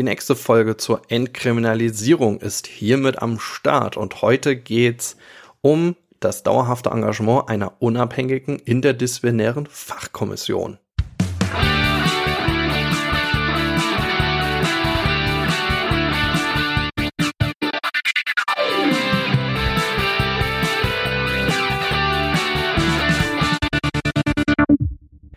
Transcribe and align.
Die 0.00 0.04
nächste 0.04 0.34
Folge 0.34 0.78
zur 0.78 1.02
Entkriminalisierung 1.10 2.40
ist 2.40 2.66
hiermit 2.66 3.20
am 3.20 3.38
Start 3.38 3.98
und 3.98 4.22
heute 4.22 4.56
geht's 4.56 5.18
um 5.60 5.94
das 6.20 6.42
dauerhafte 6.42 6.88
Engagement 6.88 7.50
einer 7.50 7.82
unabhängigen 7.82 8.58
interdisziplinären 8.58 9.66
Fachkommission. 9.66 10.78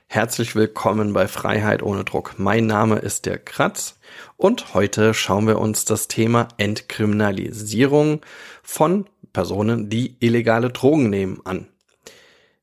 Herzlich 0.07 0.55
willkommen 0.55 1.11
bei 1.11 1.27
Freiheit 1.27 1.83
ohne 1.83 2.05
Druck. 2.05 2.35
Mein 2.37 2.65
Name 2.65 2.99
ist 2.99 3.25
der 3.25 3.39
Kratz 3.39 3.99
und 4.37 4.73
heute 4.73 5.13
schauen 5.13 5.47
wir 5.47 5.59
uns 5.59 5.85
das 5.85 6.07
Thema 6.07 6.47
Entkriminalisierung 6.57 8.21
von 8.61 9.05
Personen, 9.33 9.89
die 9.89 10.15
illegale 10.19 10.69
Drogen 10.69 11.09
nehmen, 11.09 11.41
an. 11.43 11.67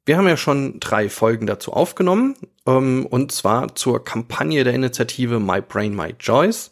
Wir 0.07 0.17
haben 0.17 0.29
ja 0.29 0.37
schon 0.37 0.81
drei 0.81 1.09
Folgen 1.09 1.47
dazu 1.47 1.73
aufgenommen, 1.73 2.35
ähm, 2.67 3.07
und 3.07 3.33
zwar 3.33 3.75
zur 3.75 4.05
Kampagne 4.05 4.65
der 4.65 4.75
Initiative 4.75 5.39
My 5.39 5.61
Brain, 5.61 5.95
My 5.95 6.15
Choice 6.15 6.71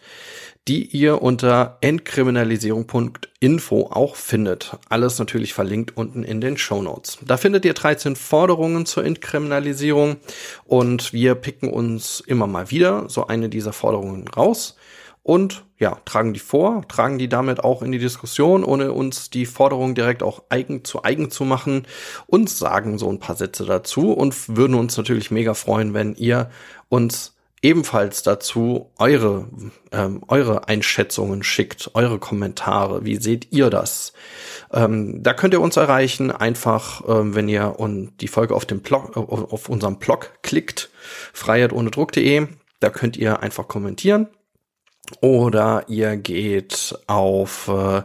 die 0.69 0.85
ihr 0.85 1.23
unter 1.23 1.79
entkriminalisierung.info 1.81 3.89
auch 3.91 4.17
findet. 4.17 4.77
Alles 4.91 5.19
natürlich 5.19 5.55
verlinkt 5.55 5.97
unten 5.97 6.25
in 6.25 6.43
den 6.43 6.59
Show 6.59 6.83
Notes. 6.83 7.17
Da 7.25 7.39
findet 7.39 7.65
ihr 7.65 7.73
13 7.73 8.17
Forderungen 8.17 8.85
zur 8.85 9.05
Entkriminalisierung 9.05 10.17
und 10.67 11.15
wir 11.15 11.37
picken 11.37 11.71
uns 11.71 12.21
immer 12.21 12.47
mal 12.47 12.71
wieder 12.71 13.09
so 13.09 13.27
eine 13.27 13.49
dieser 13.49 13.73
Forderungen 13.73 14.29
raus 14.29 14.77
und 15.23 15.65
ja, 15.79 15.99
tragen 16.05 16.35
die 16.35 16.41
vor, 16.41 16.87
tragen 16.89 17.19
die 17.19 17.29
damit 17.29 17.65
auch 17.65 17.83
in 17.83 17.93
die 17.93 17.99
Diskussion, 17.99 18.65
ohne 18.65 18.93
uns 18.93 19.31
die 19.31 19.47
Forderung 19.47 19.95
direkt 19.95 20.23
auch 20.23 20.43
eigen 20.49 20.85
zu 20.85 21.03
eigen 21.03 21.31
zu 21.31 21.45
machen 21.45 21.87
und 22.27 22.51
sagen 22.51 22.99
so 22.99 23.09
ein 23.11 23.21
paar 23.21 23.37
Sätze 23.37 23.65
dazu 23.65 24.13
und 24.13 24.57
würden 24.57 24.75
uns 24.75 24.97
natürlich 24.97 25.31
mega 25.31 25.55
freuen, 25.55 25.95
wenn 25.95 26.15
ihr 26.15 26.51
uns 26.89 27.38
ebenfalls 27.63 28.23
dazu 28.23 28.91
eure, 28.99 29.49
ähm, 29.93 30.23
eure 30.29 30.69
Einschätzungen 30.69 31.43
schickt, 31.43 31.91
eure 31.95 32.19
Kommentare. 32.19 33.05
Wie 33.05 33.17
seht 33.17 33.53
ihr 33.53 33.71
das? 33.71 34.13
Ähm, 34.73 35.23
da 35.23 35.35
könnt 35.35 35.55
ihr 35.55 35.61
uns 35.61 35.77
erreichen, 35.77 36.31
einfach 36.31 37.03
ähm, 37.09 37.35
wenn 37.35 37.49
ihr 37.49 37.79
und 37.79 38.19
die 38.21 38.29
Folge 38.29 38.55
auf 38.55 38.67
dem 38.67 38.81
Blog, 38.81 39.17
auf, 39.17 39.53
auf 39.53 39.69
unserem 39.69 39.99
Blog 39.99 40.31
klickt, 40.43 40.91
freiheitohnedruck.de. 41.33 42.47
Da 42.81 42.91
könnt 42.91 43.17
ihr 43.17 43.41
einfach 43.41 43.67
kommentieren. 43.67 44.29
Oder 45.21 45.85
ihr 45.89 46.17
geht 46.17 46.99
auf 47.07 47.69
äh, 47.69 48.03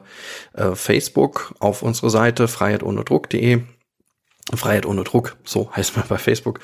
äh, 0.54 0.76
Facebook 0.76 1.54
auf 1.59 1.81
unsere 1.84 2.09
Seite 2.09 2.48
freiheitohnedruck.de 2.48 3.64
Freiheit 4.53 4.86
ohne 4.86 5.03
Druck, 5.03 5.38
so 5.45 5.72
heißt 5.73 5.95
man 5.95 6.08
bei 6.08 6.17
Facebook, 6.17 6.59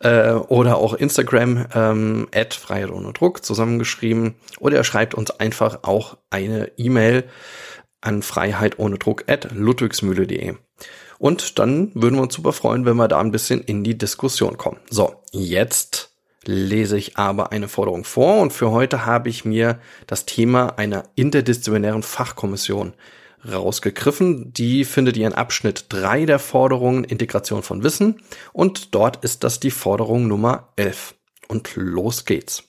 äh, 0.00 0.32
oder 0.32 0.76
auch 0.76 0.94
Instagram, 0.94 1.66
ähm, 1.74 2.28
at 2.34 2.54
Freiheit 2.54 2.90
ohne 2.90 3.12
Druck 3.12 3.44
zusammengeschrieben, 3.44 4.36
oder 4.60 4.76
er 4.76 4.84
schreibt 4.84 5.14
uns 5.14 5.30
einfach 5.30 5.80
auch 5.82 6.16
eine 6.30 6.70
E-Mail 6.76 7.24
an 8.00 8.22
Freiheit 8.22 8.78
ohne 8.78 8.98
Druck 8.98 9.24
at 9.28 9.48
ludwigsmühle.de. 9.52 10.54
Und 11.18 11.58
dann 11.58 11.90
würden 11.94 12.16
wir 12.16 12.22
uns 12.22 12.34
super 12.34 12.52
freuen, 12.52 12.84
wenn 12.84 12.96
wir 12.96 13.08
da 13.08 13.18
ein 13.18 13.32
bisschen 13.32 13.60
in 13.60 13.82
die 13.82 13.98
Diskussion 13.98 14.58
kommen. 14.58 14.78
So, 14.90 15.22
jetzt 15.32 16.10
lese 16.44 16.96
ich 16.96 17.16
aber 17.16 17.50
eine 17.52 17.68
Forderung 17.68 18.04
vor 18.04 18.40
und 18.40 18.52
für 18.52 18.70
heute 18.70 19.04
habe 19.04 19.28
ich 19.28 19.44
mir 19.44 19.80
das 20.06 20.26
Thema 20.26 20.78
einer 20.78 21.04
interdisziplinären 21.16 22.04
Fachkommission 22.04 22.94
rausgegriffen. 23.50 24.52
Die 24.52 24.84
findet 24.84 25.16
ihr 25.16 25.26
in 25.26 25.34
Abschnitt 25.34 25.86
3 25.88 26.26
der 26.26 26.38
Forderungen 26.38 27.04
Integration 27.04 27.62
von 27.62 27.82
Wissen 27.82 28.20
und 28.52 28.94
dort 28.94 29.24
ist 29.24 29.44
das 29.44 29.60
die 29.60 29.70
Forderung 29.70 30.28
Nummer 30.28 30.72
11. 30.76 31.14
Und 31.48 31.76
los 31.76 32.24
geht's. 32.24 32.64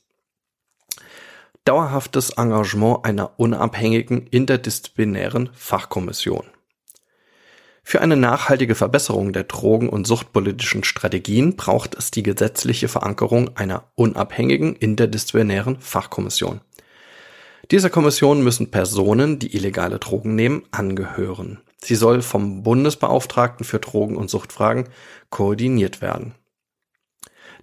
Dauerhaftes 1.65 2.29
Engagement 2.31 3.03
einer 3.03 3.39
unabhängigen 3.39 4.27
interdisziplinären 4.27 5.49
Fachkommission. 5.53 6.45
Für 7.89 8.01
eine 8.01 8.17
nachhaltige 8.17 8.75
Verbesserung 8.75 9.31
der 9.31 9.45
drogen- 9.45 9.87
und 9.87 10.05
suchtpolitischen 10.05 10.83
Strategien 10.83 11.55
braucht 11.55 11.95
es 11.95 12.11
die 12.11 12.21
gesetzliche 12.21 12.89
Verankerung 12.89 13.55
einer 13.55 13.85
unabhängigen 13.95 14.75
interdisziplinären 14.75 15.79
Fachkommission. 15.79 16.59
Dieser 17.69 17.89
Kommission 17.89 18.43
müssen 18.43 18.71
Personen, 18.71 19.39
die 19.39 19.53
illegale 19.53 19.99
Drogen 19.99 20.35
nehmen, 20.35 20.63
angehören. 20.71 21.59
Sie 21.79 21.95
soll 21.95 22.21
vom 22.21 22.63
Bundesbeauftragten 22.63 23.65
für 23.65 23.79
Drogen- 23.79 24.15
und 24.15 24.29
Suchtfragen 24.29 24.87
koordiniert 25.29 26.01
werden. 26.01 26.33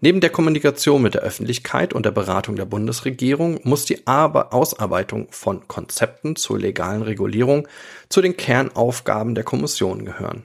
Neben 0.00 0.20
der 0.20 0.28
Kommunikation 0.28 1.00
mit 1.00 1.14
der 1.14 1.22
Öffentlichkeit 1.22 1.94
und 1.94 2.04
der 2.04 2.10
Beratung 2.10 2.56
der 2.56 2.66
Bundesregierung 2.66 3.60
muss 3.62 3.87
die 3.87 4.06
Ausarbeitung 4.06 5.28
von 5.31 5.66
Konzepten 5.69 6.37
zur 6.37 6.59
legalen 6.59 7.00
Regulierung 7.00 7.66
zu 8.10 8.20
den 8.20 8.37
Kernaufgaben 8.37 9.34
der 9.34 9.44
Kommission 9.44 10.04
gehören. 10.04 10.44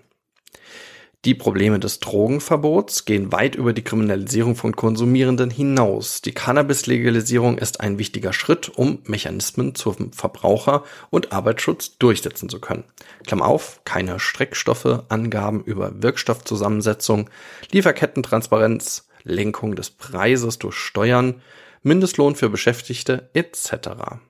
Die 1.26 1.36
Probleme 1.36 1.80
des 1.80 2.00
Drogenverbots 2.00 3.04
gehen 3.04 3.34
weit 3.34 3.56
über 3.56 3.74
die 3.74 3.84
Kriminalisierung 3.84 4.56
von 4.56 4.78
Konsumierenden 4.78 5.50
hinaus. 5.50 6.22
Die 6.22 6.32
Cannabis-Legalisierung 6.32 7.58
ist 7.58 7.82
ein 7.82 8.00
wichtiger 8.00 8.32
Schritt, 8.32 8.70
um 8.70 9.00
Mechanismen 9.04 9.76
zum 9.76 10.14
Verbraucher- 10.14 10.86
und 11.10 11.34
Arbeitsschutz 11.34 11.98
durchsetzen 11.98 12.48
zu 12.48 12.62
können. 12.62 12.86
Klammer 13.28 13.48
auf, 13.48 13.82
keine 13.84 14.18
Streckstoffe, 14.18 15.04
Angaben 15.10 15.62
über 15.66 16.02
Wirkstoffzusammensetzung, 16.02 17.30
Lieferkettentransparenz, 17.70 19.10
Lenkung 19.24 19.76
des 19.76 19.90
Preises 19.90 20.58
durch 20.58 20.76
Steuern, 20.76 21.42
Mindestlohn 21.84 22.36
für 22.36 22.50
Beschäftigte 22.50 23.30
etc. 23.34 24.22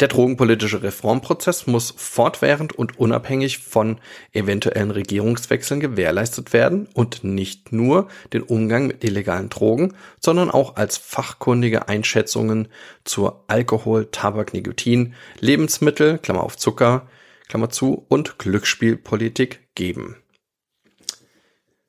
Der 0.00 0.06
drogenpolitische 0.06 0.82
Reformprozess 0.84 1.66
muss 1.66 1.92
fortwährend 1.96 2.72
und 2.72 3.00
unabhängig 3.00 3.58
von 3.58 3.98
eventuellen 4.32 4.92
Regierungswechseln 4.92 5.80
gewährleistet 5.80 6.52
werden 6.52 6.86
und 6.94 7.24
nicht 7.24 7.72
nur 7.72 8.06
den 8.32 8.42
Umgang 8.42 8.86
mit 8.86 9.02
illegalen 9.02 9.48
Drogen, 9.48 9.94
sondern 10.20 10.52
auch 10.52 10.76
als 10.76 10.98
fachkundige 10.98 11.88
Einschätzungen 11.88 12.68
zur 13.04 13.42
Alkohol, 13.48 14.06
Tabak, 14.12 14.54
Nikotin, 14.54 15.14
Lebensmittel, 15.40 16.18
Klammer 16.18 16.44
auf 16.44 16.56
Zucker, 16.56 17.08
Klammer 17.48 17.70
zu 17.70 18.04
und 18.08 18.38
Glücksspielpolitik 18.38 19.74
geben. 19.74 20.16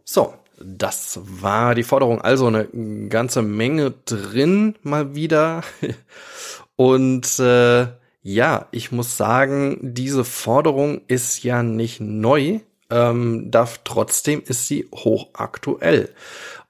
So, 0.03 0.33
das 0.59 1.19
war 1.23 1.75
die 1.75 1.83
Forderung. 1.83 2.21
Also 2.21 2.47
eine 2.47 2.67
ganze 3.07 3.43
Menge 3.43 3.93
drin 4.05 4.75
mal 4.81 5.13
wieder. 5.13 5.61
Und 6.75 7.39
äh, 7.39 7.87
ja, 8.21 8.67
ich 8.71 8.91
muss 8.91 9.17
sagen, 9.17 9.77
diese 9.81 10.23
Forderung 10.23 11.01
ist 11.07 11.43
ja 11.43 11.63
nicht 11.63 12.01
neu, 12.01 12.59
ähm, 12.89 13.51
darf 13.51 13.81
trotzdem 13.83 14.41
ist 14.45 14.67
sie 14.67 14.87
hochaktuell. 14.93 16.09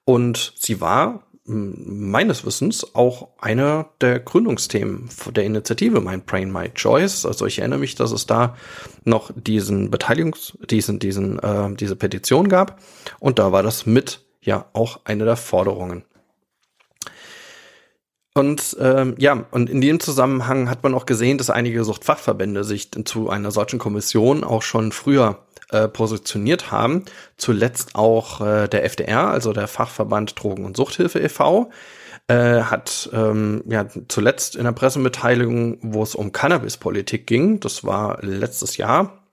Und 0.04 0.54
sie 0.58 0.80
war 0.80 1.24
meines 1.44 2.44
Wissens 2.44 2.94
auch 2.94 3.28
einer 3.40 3.88
der 4.00 4.20
Gründungsthemen 4.20 5.08
der 5.34 5.44
Initiative 5.44 6.00
My 6.00 6.18
Brain, 6.18 6.52
My 6.52 6.68
Choice. 6.70 7.26
Also 7.26 7.46
ich 7.46 7.58
erinnere 7.58 7.80
mich, 7.80 7.96
dass 7.96 8.12
es 8.12 8.26
da 8.26 8.56
noch 9.04 9.32
diesen 9.34 9.90
Beteiligungs, 9.90 10.56
diesen, 10.70 10.98
diesen, 11.00 11.38
äh, 11.40 11.74
diese 11.74 11.96
Petition 11.96 12.48
gab. 12.48 12.80
Und 13.18 13.38
da 13.38 13.50
war 13.50 13.62
das 13.62 13.86
mit 13.86 14.20
ja 14.40 14.66
auch 14.72 15.00
eine 15.04 15.24
der 15.24 15.36
Forderungen. 15.36 16.04
Und 18.34 18.76
ähm, 18.80 19.16
ja, 19.18 19.44
und 19.50 19.68
in 19.68 19.80
dem 19.80 19.98
Zusammenhang 19.98 20.70
hat 20.70 20.82
man 20.82 20.94
auch 20.94 21.06
gesehen, 21.06 21.38
dass 21.38 21.50
einige 21.50 21.82
Suchtfachverbände 21.82 22.62
sich 22.62 22.90
zu 22.92 23.28
einer 23.28 23.50
solchen 23.50 23.80
Kommission 23.80 24.44
auch 24.44 24.62
schon 24.62 24.92
früher 24.92 25.44
äh, 25.70 25.88
positioniert 25.88 26.70
haben. 26.70 27.04
Zuletzt 27.36 27.96
auch 27.96 28.40
äh, 28.40 28.68
der 28.68 28.84
FDR, 28.84 29.28
also 29.28 29.52
der 29.52 29.66
Fachverband 29.66 30.40
Drogen- 30.40 30.64
und 30.64 30.76
Suchthilfe 30.76 31.18
e.V., 31.18 31.70
äh, 32.28 32.62
hat 32.62 33.10
ähm, 33.12 33.64
ja 33.68 33.86
zuletzt 34.06 34.54
in 34.54 34.64
der 34.64 34.72
Pressemitteilung, 34.72 35.78
wo 35.82 36.02
es 36.02 36.14
um 36.14 36.30
Cannabispolitik 36.30 37.26
ging, 37.26 37.58
das 37.58 37.82
war 37.82 38.22
letztes 38.22 38.76
Jahr, 38.76 39.24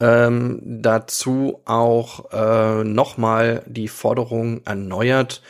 ähm, 0.00 0.60
dazu 0.62 1.60
auch 1.66 2.32
äh, 2.32 2.84
nochmal 2.84 3.62
die 3.66 3.88
Forderung 3.88 4.62
erneuert, 4.64 5.42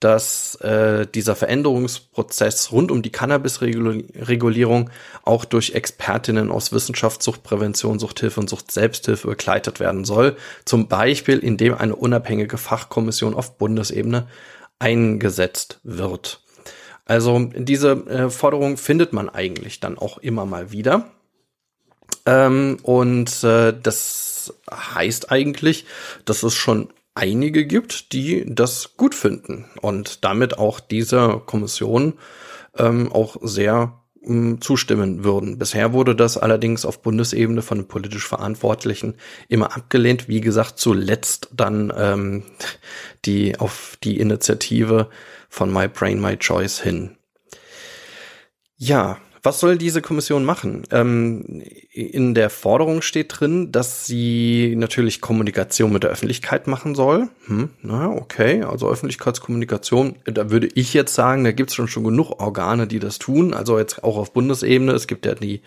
dass 0.00 0.54
äh, 0.56 1.06
dieser 1.06 1.34
Veränderungsprozess 1.34 2.70
rund 2.70 2.92
um 2.92 3.02
die 3.02 3.10
Cannabis-Regulierung 3.10 4.90
auch 5.24 5.44
durch 5.44 5.72
Expertinnen 5.72 6.50
aus 6.50 6.72
Wissenschaft, 6.72 7.22
Suchtprävention, 7.22 7.98
Suchthilfe 7.98 8.38
und 8.38 8.48
Suchtselbsthilfe 8.48 9.26
begleitet 9.26 9.80
werden 9.80 10.04
soll. 10.04 10.36
Zum 10.64 10.86
Beispiel, 10.86 11.38
indem 11.38 11.74
eine 11.74 11.96
unabhängige 11.96 12.58
Fachkommission 12.58 13.34
auf 13.34 13.58
Bundesebene 13.58 14.28
eingesetzt 14.78 15.80
wird. 15.82 16.40
Also 17.04 17.50
diese 17.54 17.92
äh, 18.06 18.30
Forderung 18.30 18.76
findet 18.76 19.12
man 19.12 19.28
eigentlich 19.28 19.80
dann 19.80 19.98
auch 19.98 20.18
immer 20.18 20.46
mal 20.46 20.70
wieder. 20.70 21.10
Ähm, 22.26 22.78
und 22.82 23.42
äh, 23.42 23.72
das 23.82 24.54
heißt 24.70 25.32
eigentlich, 25.32 25.86
dass 26.24 26.42
es 26.42 26.54
schon 26.54 26.90
einige 27.18 27.66
gibt, 27.66 28.12
die 28.12 28.44
das 28.46 28.96
gut 28.96 29.14
finden 29.14 29.64
und 29.82 30.24
damit 30.24 30.58
auch 30.58 30.78
dieser 30.80 31.40
Kommission 31.40 32.14
ähm, 32.76 33.12
auch 33.12 33.36
sehr 33.42 34.00
ähm, 34.24 34.60
zustimmen 34.60 35.24
würden. 35.24 35.58
Bisher 35.58 35.92
wurde 35.92 36.14
das 36.14 36.38
allerdings 36.38 36.84
auf 36.84 37.02
Bundesebene 37.02 37.62
von 37.62 37.88
politisch 37.88 38.26
Verantwortlichen 38.26 39.14
immer 39.48 39.76
abgelehnt. 39.76 40.28
Wie 40.28 40.40
gesagt, 40.40 40.78
zuletzt 40.78 41.48
dann 41.52 41.92
ähm, 41.96 42.44
die 43.24 43.58
auf 43.58 43.98
die 44.02 44.20
Initiative 44.20 45.10
von 45.48 45.72
My 45.72 45.88
Brain, 45.88 46.20
My 46.20 46.36
Choice 46.36 46.80
hin. 46.80 47.16
Ja, 48.76 49.18
was 49.42 49.60
soll 49.60 49.78
diese 49.78 50.02
Kommission 50.02 50.44
machen? 50.44 50.82
Ähm, 50.90 51.62
in 51.92 52.34
der 52.34 52.50
Forderung 52.50 53.02
steht 53.02 53.40
drin, 53.40 53.72
dass 53.72 54.06
sie 54.06 54.74
natürlich 54.76 55.20
Kommunikation 55.20 55.92
mit 55.92 56.02
der 56.02 56.10
Öffentlichkeit 56.10 56.66
machen 56.66 56.94
soll. 56.94 57.28
Hm, 57.46 57.70
na, 57.82 58.10
okay, 58.10 58.62
also 58.62 58.88
Öffentlichkeitskommunikation, 58.88 60.16
da 60.24 60.50
würde 60.50 60.68
ich 60.74 60.94
jetzt 60.94 61.14
sagen, 61.14 61.44
da 61.44 61.52
gibt 61.52 61.70
es 61.70 61.76
schon, 61.76 61.88
schon 61.88 62.04
genug 62.04 62.40
Organe, 62.40 62.86
die 62.86 62.98
das 62.98 63.18
tun. 63.18 63.54
Also 63.54 63.78
jetzt 63.78 64.04
auch 64.04 64.16
auf 64.16 64.32
Bundesebene. 64.32 64.92
Es 64.92 65.06
gibt 65.06 65.26
ja 65.26 65.34
die 65.34 65.62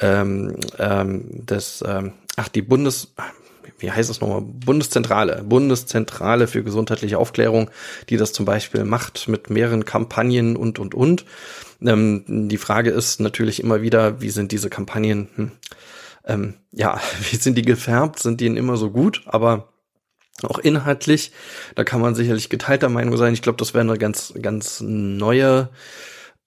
ähm, 0.00 0.56
ähm, 0.78 1.24
das, 1.30 1.82
ähm, 1.86 2.12
ach, 2.36 2.48
die 2.48 2.62
Bundes, 2.62 3.12
wie 3.78 3.90
heißt 3.90 4.10
es 4.10 4.20
nochmal, 4.20 4.42
Bundeszentrale, 4.42 5.42
Bundeszentrale 5.44 6.46
für 6.46 6.62
gesundheitliche 6.62 7.18
Aufklärung, 7.18 7.70
die 8.08 8.16
das 8.16 8.32
zum 8.32 8.44
Beispiel 8.44 8.84
macht 8.84 9.28
mit 9.28 9.50
mehreren 9.50 9.84
Kampagnen 9.84 10.56
und, 10.56 10.78
und, 10.78 10.94
und. 10.94 11.24
Ähm, 11.80 12.24
die 12.48 12.58
Frage 12.58 12.90
ist 12.90 13.20
natürlich 13.20 13.62
immer 13.62 13.82
wieder, 13.82 14.20
wie 14.20 14.30
sind 14.30 14.52
diese 14.52 14.70
Kampagnen, 14.70 15.28
hm, 15.36 15.52
ähm, 16.24 16.54
ja, 16.72 17.00
wie 17.30 17.36
sind 17.36 17.56
die 17.56 17.62
gefärbt, 17.62 18.18
sind 18.20 18.40
die 18.40 18.46
immer 18.46 18.76
so 18.76 18.90
gut, 18.90 19.22
aber 19.26 19.68
auch 20.42 20.58
inhaltlich, 20.58 21.32
da 21.74 21.84
kann 21.84 22.00
man 22.00 22.14
sicherlich 22.14 22.48
geteilter 22.48 22.88
Meinung 22.88 23.16
sein. 23.16 23.34
Ich 23.34 23.42
glaube, 23.42 23.58
das 23.58 23.74
wäre 23.74 23.82
eine 23.82 23.98
ganz, 23.98 24.32
ganz 24.40 24.80
neue 24.80 25.70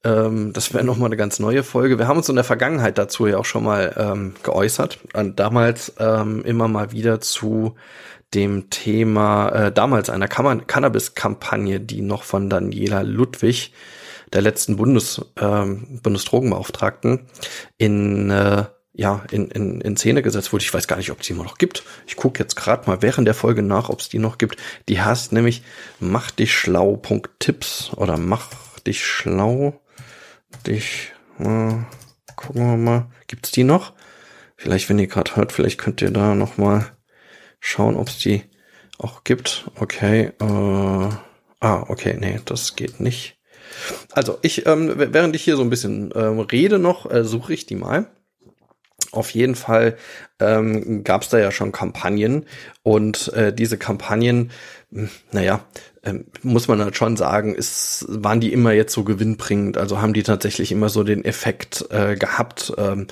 ähm, 0.03 0.53
das 0.53 0.74
wäre 0.74 0.83
nochmal 0.83 1.07
eine 1.07 1.18
ganz 1.18 1.39
neue 1.39 1.63
Folge. 1.63 2.00
Wir 2.00 2.07
haben 2.07 2.18
uns 2.18 2.30
in 2.30 2.36
der 2.36 2.44
Vergangenheit 2.44 2.98
dazu 2.98 3.27
ja 3.27 3.38
auch 3.38 3.45
schon 3.45 3.63
mal 3.63 3.94
ähm, 3.98 4.33
geäußert. 4.44 5.00
Und 5.13 5.39
damals 5.39 5.94
ähm, 6.00 6.44
immer 6.44 6.68
mal 6.68 6.92
wieder 6.92 7.21
zu 7.21 7.75
dem 8.33 8.69
Thema, 8.69 9.50
äh, 9.50 9.71
damals 9.71 10.09
einer 10.09 10.27
Cannabis-Kampagne, 10.27 11.80
die 11.80 12.01
noch 12.01 12.24
von 12.24 12.50
Daniela 12.50 13.01
Ludwig, 13.01 13.74
der 14.33 14.42
letzten 14.42 14.77
Bundes, 14.77 15.21
ähm, 15.39 16.00
Bundesdrogenbeauftragten, 16.01 17.27
in 17.77 18.30
äh, 18.30 18.65
ja, 18.94 19.24
in, 19.31 19.50
in, 19.50 19.81
in 19.81 19.95
Szene 19.95 20.21
gesetzt 20.21 20.51
wurde. 20.51 20.63
Ich 20.63 20.74
weiß 20.74 20.88
gar 20.88 20.97
nicht, 20.97 21.12
ob 21.12 21.21
es 21.21 21.27
die 21.27 21.33
immer 21.33 21.44
noch 21.44 21.57
gibt. 21.57 21.83
Ich 22.07 22.18
gucke 22.18 22.39
jetzt 22.39 22.56
gerade 22.56 22.89
mal 22.89 23.01
während 23.01 23.25
der 23.25 23.33
Folge 23.33 23.63
nach, 23.63 23.89
ob 23.89 24.00
es 24.01 24.09
die 24.09 24.19
noch 24.19 24.38
gibt. 24.38 24.57
Die 24.89 25.01
heißt 25.01 25.31
nämlich 25.31 25.63
mach 26.00 26.30
dich 26.31 26.54
schlau.tipps 26.54 27.92
oder 27.95 28.18
mach 28.18 28.50
dich 28.86 29.06
schlau 29.06 29.81
dich. 30.65 31.12
Äh, 31.39 31.74
gucken 32.36 32.68
wir 32.69 32.77
mal. 32.77 33.12
Gibt's 33.27 33.51
die 33.51 33.63
noch? 33.63 33.94
Vielleicht, 34.57 34.89
wenn 34.89 35.00
ihr 35.00 35.07
gerade 35.07 35.36
hört, 35.36 35.51
vielleicht 35.51 35.80
könnt 35.80 36.01
ihr 36.01 36.12
da 36.12 36.36
noch 36.36 36.57
mal 36.57 36.86
schauen, 37.59 37.95
ob 37.95 38.09
es 38.09 38.19
die 38.19 38.44
auch 38.98 39.24
gibt. 39.24 39.69
Okay. 39.75 40.31
Äh, 40.39 40.44
ah, 41.59 41.86
okay, 41.88 42.15
nee, 42.19 42.39
das 42.45 42.75
geht 42.75 43.00
nicht. 43.00 43.38
Also 44.12 44.38
ich, 44.42 44.65
ähm, 44.68 44.94
während 44.95 45.36
ich 45.36 45.44
hier 45.44 45.56
so 45.56 45.63
ein 45.63 45.69
bisschen 45.69 46.12
ähm, 46.15 46.39
rede 46.39 46.80
noch, 46.80 47.09
äh, 47.09 47.24
suche 47.24 47.54
ich 47.54 47.65
die 47.65 47.75
mal. 47.75 48.07
Auf 49.12 49.31
jeden 49.31 49.56
Fall 49.56 49.97
ähm, 50.39 51.04
gab 51.04 51.24
es 51.24 51.30
da 51.30 51.39
ja 51.39 51.51
schon 51.51 51.71
Kampagnen 51.71 52.45
und 52.83 53.33
äh, 53.33 53.54
diese 53.54 53.77
Kampagnen, 53.77 54.51
hm, 54.92 55.09
naja, 55.31 55.65
ähm, 56.03 56.25
muss 56.42 56.68
man 56.68 56.81
halt 56.81 56.95
schon 56.95 57.15
sagen, 57.15 57.53
ist, 57.53 58.06
waren 58.09 58.39
die 58.39 58.51
immer 58.51 58.71
jetzt 58.71 58.94
so 58.94 59.03
gewinnbringend, 59.03 59.77
also 59.77 60.01
haben 60.01 60.13
die 60.13 60.24
tatsächlich 60.24 60.71
immer 60.71 60.89
so 60.89 61.03
den 61.03 61.24
Effekt 61.24 61.86
äh, 61.92 62.15
gehabt. 62.15 62.74
Ähm, 62.77 63.06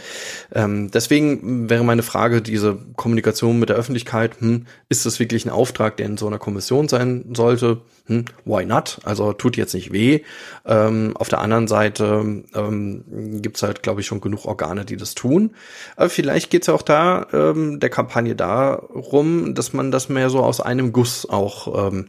ähm, 0.53 0.89
deswegen 0.89 1.69
wäre 1.69 1.83
meine 1.83 2.01
Frage, 2.01 2.41
diese 2.41 2.80
Kommunikation 2.95 3.59
mit 3.59 3.69
der 3.69 3.75
Öffentlichkeit, 3.75 4.41
hm, 4.41 4.65
ist 4.89 5.06
das 5.06 5.19
wirklich 5.19 5.45
ein 5.45 5.51
Auftrag, 5.51 5.97
der 5.97 6.07
in 6.07 6.18
so 6.18 6.25
einer 6.25 6.39
Kommission 6.39 6.88
sein 6.88 7.25
sollte? 7.36 7.81
Hm, 8.07 8.25
why 8.44 8.65
not? 8.65 9.00
Also 9.03 9.33
tut 9.33 9.56
jetzt 9.56 9.75
nicht 9.75 9.94
weh. 9.94 10.21
Ähm, 10.65 11.15
auf 11.15 11.30
der 11.30 11.42
anderen 11.42 11.68
Seite 11.68 12.44
ähm, 12.56 13.03
gibt 13.42 13.62
halt, 13.62 13.83
glaube 13.83 14.01
ich, 14.01 14.07
schon 14.07 14.19
genug 14.19 14.45
Organe, 14.45 14.83
die 14.83 14.97
das 14.97 15.13
tun. 15.13 15.51
Aber 15.95 16.09
vielleicht 16.09 16.50
geht 16.50 16.63
es 16.63 16.68
ja 16.68 16.74
auch 16.74 16.81
da 16.81 17.27
ähm, 17.33 17.80
der 17.80 17.92
Kampagne 17.92 18.35
darum, 18.35 19.53
dass 19.53 19.74
man 19.74 19.92
das 19.92 20.09
mehr 20.09 20.31
so 20.31 20.39
aus 20.39 20.59
einem 20.59 20.92
Guss 20.92 21.30
auch 21.30 21.92
ähm, 21.92 22.07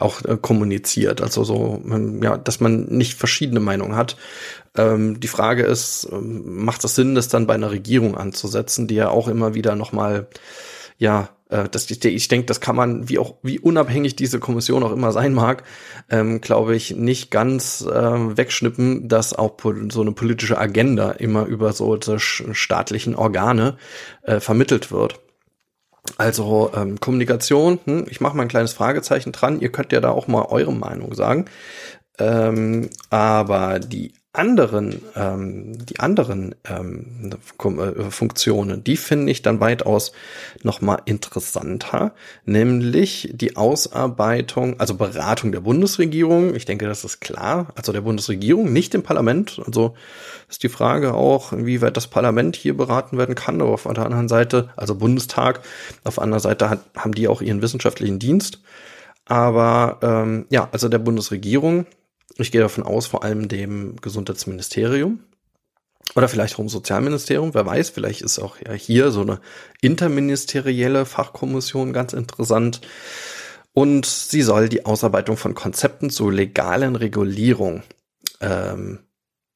auch 0.00 0.24
äh, 0.24 0.36
kommuniziert. 0.40 1.20
Also 1.20 1.44
so, 1.44 1.82
ähm, 1.84 2.22
ja, 2.22 2.36
dass 2.38 2.60
man 2.60 2.86
nicht 2.86 3.14
verschiedene 3.14 3.60
Meinungen 3.60 3.96
hat. 3.96 4.16
Ähm, 4.76 5.20
die 5.20 5.28
Frage 5.28 5.64
ist, 5.64 6.08
ähm, 6.10 6.64
macht 6.64 6.84
es 6.84 6.94
Sinn, 6.94 7.14
das 7.14 7.28
dann 7.28 7.46
bei 7.46 7.54
einer 7.54 7.70
Regierung 7.70 8.16
anzusetzen, 8.16 8.86
die 8.86 8.96
ja 8.96 9.10
auch 9.10 9.28
immer 9.28 9.54
wieder 9.54 9.74
nochmal, 9.74 10.28
ja, 10.98 11.30
äh, 11.48 11.68
das, 11.68 11.90
ich, 11.90 12.04
ich 12.04 12.28
denke, 12.28 12.46
das 12.46 12.60
kann 12.60 12.76
man, 12.76 13.08
wie 13.08 13.18
auch, 13.18 13.34
wie 13.42 13.58
unabhängig 13.58 14.16
diese 14.16 14.38
Kommission 14.38 14.82
auch 14.82 14.92
immer 14.92 15.12
sein 15.12 15.34
mag, 15.34 15.64
ähm, 16.10 16.40
glaube 16.40 16.76
ich, 16.76 16.94
nicht 16.96 17.30
ganz 17.30 17.82
äh, 17.82 18.36
wegschnippen, 18.36 19.08
dass 19.08 19.32
auch 19.32 19.56
so 19.90 20.00
eine 20.00 20.12
politische 20.12 20.58
Agenda 20.58 21.10
immer 21.12 21.46
über 21.46 21.72
so 21.72 21.98
staatlichen 22.00 23.14
Organe 23.14 23.76
äh, 24.22 24.40
vermittelt 24.40 24.92
wird. 24.92 25.20
Also 26.16 26.70
ähm, 26.74 26.98
Kommunikation, 27.00 27.78
hm, 27.84 28.06
ich 28.08 28.20
mache 28.20 28.36
mal 28.36 28.42
ein 28.42 28.48
kleines 28.48 28.72
Fragezeichen 28.72 29.32
dran. 29.32 29.60
Ihr 29.60 29.70
könnt 29.70 29.92
ja 29.92 30.00
da 30.00 30.10
auch 30.10 30.26
mal 30.26 30.46
eure 30.46 30.72
Meinung 30.72 31.14
sagen. 31.14 31.46
Ähm, 32.18 32.90
aber 33.10 33.78
die 33.78 34.12
anderen, 34.38 35.02
ähm, 35.16 35.84
die 35.86 36.00
anderen 36.00 36.54
ähm, 36.64 37.30
äh, 37.58 38.10
Funktionen, 38.10 38.84
die 38.84 38.96
finde 38.96 39.32
ich 39.32 39.42
dann 39.42 39.60
weitaus 39.60 40.12
noch 40.62 40.80
mal 40.80 41.00
interessanter, 41.04 42.12
nämlich 42.44 43.30
die 43.32 43.56
Ausarbeitung, 43.56 44.78
also 44.78 44.94
Beratung 44.94 45.52
der 45.52 45.60
Bundesregierung. 45.60 46.54
Ich 46.54 46.64
denke, 46.64 46.86
das 46.86 47.04
ist 47.04 47.20
klar, 47.20 47.72
also 47.74 47.92
der 47.92 48.00
Bundesregierung, 48.00 48.72
nicht 48.72 48.94
im 48.94 49.02
Parlament. 49.02 49.60
Also 49.66 49.94
ist 50.48 50.62
die 50.62 50.68
Frage 50.68 51.14
auch, 51.14 51.52
inwieweit 51.52 51.96
das 51.96 52.06
Parlament 52.06 52.56
hier 52.56 52.76
beraten 52.76 53.18
werden 53.18 53.34
kann. 53.34 53.60
Aber 53.60 53.72
auf 53.72 53.82
der 53.82 54.06
anderen 54.06 54.28
Seite, 54.28 54.70
also 54.76 54.94
Bundestag, 54.94 55.60
auf 56.04 56.14
der 56.14 56.24
anderen 56.24 56.42
Seite 56.42 56.70
hat, 56.70 56.80
haben 56.96 57.12
die 57.12 57.28
auch 57.28 57.42
ihren 57.42 57.60
wissenschaftlichen 57.60 58.18
Dienst. 58.18 58.60
Aber 59.26 59.98
ähm, 60.02 60.46
ja, 60.48 60.68
also 60.72 60.88
der 60.88 60.98
Bundesregierung 60.98 61.86
ich 62.42 62.52
gehe 62.52 62.60
davon 62.60 62.84
aus, 62.84 63.06
vor 63.06 63.24
allem 63.24 63.48
dem 63.48 63.96
Gesundheitsministerium 64.00 65.20
oder 66.14 66.28
vielleicht 66.28 66.54
auch 66.56 66.60
im 66.60 66.68
Sozialministerium, 66.68 67.54
wer 67.54 67.66
weiß, 67.66 67.90
vielleicht 67.90 68.22
ist 68.22 68.38
auch 68.38 68.56
ja 68.64 68.72
hier 68.72 69.10
so 69.10 69.20
eine 69.20 69.40
interministerielle 69.80 71.04
Fachkommission 71.04 71.92
ganz 71.92 72.12
interessant. 72.12 72.80
Und 73.74 74.06
sie 74.06 74.42
soll 74.42 74.68
die 74.68 74.86
Ausarbeitung 74.86 75.36
von 75.36 75.54
Konzepten 75.54 76.10
zur 76.10 76.32
legalen 76.32 76.96
Regulierung 76.96 77.82
ähm, 78.40 79.00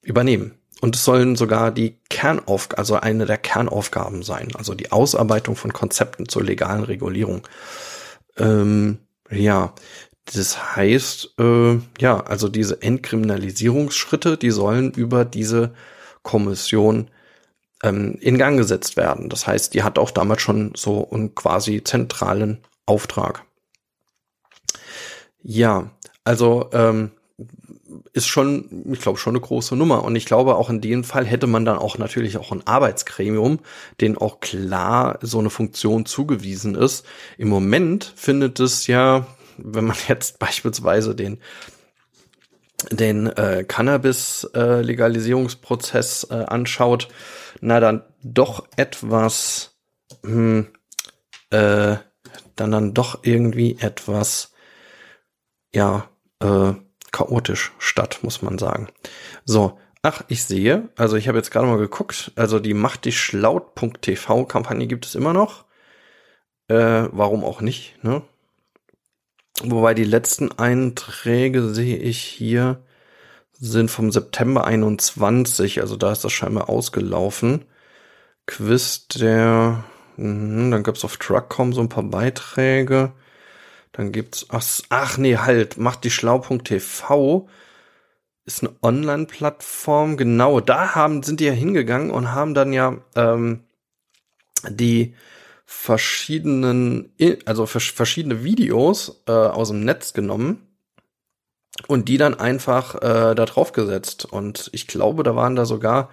übernehmen. 0.02 0.54
Und 0.80 0.96
es 0.96 1.04
sollen 1.04 1.36
sogar 1.36 1.72
die 1.72 1.98
Kernaufgaben, 2.10 2.78
also 2.78 2.96
eine 2.96 3.26
der 3.26 3.38
Kernaufgaben 3.38 4.22
sein, 4.22 4.48
also 4.54 4.74
die 4.74 4.92
Ausarbeitung 4.92 5.56
von 5.56 5.72
Konzepten 5.72 6.28
zur 6.28 6.44
legalen 6.44 6.84
Regulierung. 6.84 7.46
Ähm, 8.36 8.98
ja, 9.30 9.74
das 10.26 10.76
heißt, 10.76 11.35
äh, 11.38 11.79
ja, 12.00 12.21
also 12.21 12.49
diese 12.49 12.81
Entkriminalisierungsschritte, 12.81 14.37
die 14.37 14.50
sollen 14.50 14.93
über 14.93 15.25
diese 15.25 15.75
Kommission 16.23 17.11
ähm, 17.83 18.17
in 18.21 18.38
Gang 18.38 18.57
gesetzt 18.57 18.97
werden. 18.97 19.29
Das 19.29 19.47
heißt, 19.47 19.75
die 19.75 19.83
hat 19.83 19.99
auch 19.99 20.11
damals 20.11 20.43
schon 20.43 20.73
so 20.76 21.11
einen 21.11 21.35
quasi 21.35 21.83
zentralen 21.83 22.59
Auftrag. 22.87 23.45
Ja, 25.43 25.91
also 26.25 26.71
ähm, 26.73 27.11
ist 28.12 28.29
schon, 28.29 28.85
ich 28.93 29.00
glaube, 29.00 29.19
schon 29.19 29.33
eine 29.35 29.41
große 29.41 29.75
Nummer. 29.75 30.05
Und 30.05 30.17
ich 30.17 30.26
glaube, 30.26 30.55
auch 30.55 30.71
in 30.71 30.81
dem 30.81 31.02
Fall 31.02 31.26
hätte 31.26 31.47
man 31.47 31.64
dann 31.64 31.79
auch 31.79 31.99
natürlich 31.99 32.37
auch 32.37 32.52
ein 32.52 32.67
Arbeitsgremium, 32.67 33.59
den 34.00 34.17
auch 34.17 34.41
klar 34.41 35.19
so 35.21 35.38
eine 35.38 35.50
Funktion 35.50 36.07
zugewiesen 36.07 36.75
ist. 36.75 37.05
Im 37.38 37.49
Moment 37.49 38.12
findet 38.17 38.61
es 38.61 38.87
ja 38.87 39.26
wenn 39.64 39.85
man 39.85 39.97
jetzt 40.09 40.38
beispielsweise 40.38 41.14
den 41.14 41.40
den 42.90 43.28
äh, 43.28 43.64
Cannabis-Legalisierungsprozess 43.66 46.25
äh, 46.25 46.35
äh, 46.35 46.47
anschaut, 46.47 47.07
na 47.61 47.78
dann 47.78 48.02
doch 48.23 48.66
etwas, 48.76 49.76
hm, 50.25 50.66
äh, 51.50 51.95
dann 52.57 52.73
dann 52.73 52.95
doch 52.95 53.21
irgendwie 53.23 53.78
etwas, 53.78 54.52
ja, 55.73 56.09
äh, 56.40 56.73
chaotisch 57.12 57.73
statt, 57.78 58.19
muss 58.23 58.42
man 58.42 58.59
sagen. 58.59 58.88
So, 59.45 59.78
ach, 60.02 60.23
ich 60.28 60.45
sehe, 60.45 60.88
also 60.97 61.16
ich 61.16 61.28
habe 61.28 61.38
jetzt 61.38 61.50
gerade 61.50 61.66
mal 61.66 61.78
geguckt, 61.78 62.33
also 62.37 62.59
die 62.59 62.75
Macht 62.75 63.04
dich 63.04 63.21
schlaut.tv 63.21 64.47
Kampagne 64.47 64.87
gibt 64.87 65.07
es 65.07 65.14
immer 65.14 65.33
noch. 65.33 65.64
Äh, 66.69 67.09
warum 67.12 67.45
auch 67.45 67.61
nicht, 67.61 68.02
ne? 68.02 68.23
Wobei 69.61 69.94
die 69.94 70.04
letzten 70.04 70.50
Einträge 70.52 71.68
sehe 71.68 71.97
ich 71.97 72.23
hier 72.23 72.82
sind 73.52 73.90
vom 73.90 74.11
September 74.11 74.64
21, 74.64 75.80
also 75.80 75.97
da 75.97 76.11
ist 76.11 76.25
das 76.25 76.32
scheinbar 76.32 76.68
ausgelaufen. 76.68 77.64
Quiz 78.47 79.06
der, 79.09 79.85
mh, 80.16 80.71
dann 80.71 80.82
gab's 80.82 81.04
auf 81.04 81.16
Truckcom 81.16 81.73
so 81.73 81.80
ein 81.80 81.88
paar 81.88 82.02
Beiträge. 82.02 83.12
Dann 83.92 84.11
gibt's, 84.11 84.47
ach, 84.49 84.64
ach 84.88 85.18
nee, 85.18 85.37
halt, 85.37 85.76
macht 85.78 86.02
die 86.04 86.11
schlau.tv 86.11 87.49
ist 88.44 88.62
eine 88.62 88.75
Online-Plattform. 88.82 90.16
Genau, 90.16 90.61
da 90.61 90.94
haben, 90.94 91.23
sind 91.23 91.40
die 91.40 91.44
ja 91.44 91.52
hingegangen 91.52 92.11
und 92.11 92.32
haben 92.32 92.54
dann 92.54 92.73
ja 92.73 92.97
ähm, 93.14 93.64
die 94.68 95.14
verschiedenen, 95.64 97.12
also 97.45 97.66
verschiedene 97.66 98.45
Videos 98.45 99.23
äh, 99.26 99.33
aus 99.33 99.69
dem 99.69 99.85
Netz 99.85 100.12
genommen 100.12 100.66
und 101.88 102.09
die 102.09 102.19
dann 102.19 102.38
einfach 102.38 102.97
äh, 102.97 103.35
da 103.35 103.45
drauf 103.47 103.73
gesetzt. 103.73 104.25
Und 104.25 104.71
ich 104.73 104.87
glaube, 104.87 105.23
da 105.23 105.35
waren 105.35 105.57
da 105.57 105.64
sogar 105.64 106.11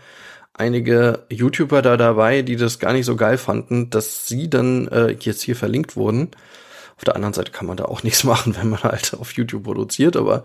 einige 0.53 1.25
YouTuber 1.29 1.82
da 1.82 1.98
dabei, 1.98 2.41
die 2.41 2.56
das 2.56 2.79
gar 2.79 2.94
nicht 2.94 3.06
so 3.06 3.15
geil 3.15 3.38
fanden, 3.38 3.89
dass 3.89 4.27
sie 4.27 4.50
dann 4.50 4.88
äh, 4.89 5.15
jetzt 5.20 5.41
hier 5.41 5.56
verlinkt 5.56 5.96
wurden. 5.96 6.32
Auf 6.98 7.06
der 7.06 7.15
anderen 7.15 7.34
Seite 7.34 7.51
kann 7.51 7.68
man 7.68 7.77
da 7.77 7.86
auch 7.86 8.03
nichts 8.03 8.24
machen, 8.24 8.56
wenn 8.60 8.70
man 8.70 8.84
halt 8.84 9.13
auf 9.13 9.34
YouTube 9.34 9.63
produziert, 9.63 10.18
aber 10.18 10.44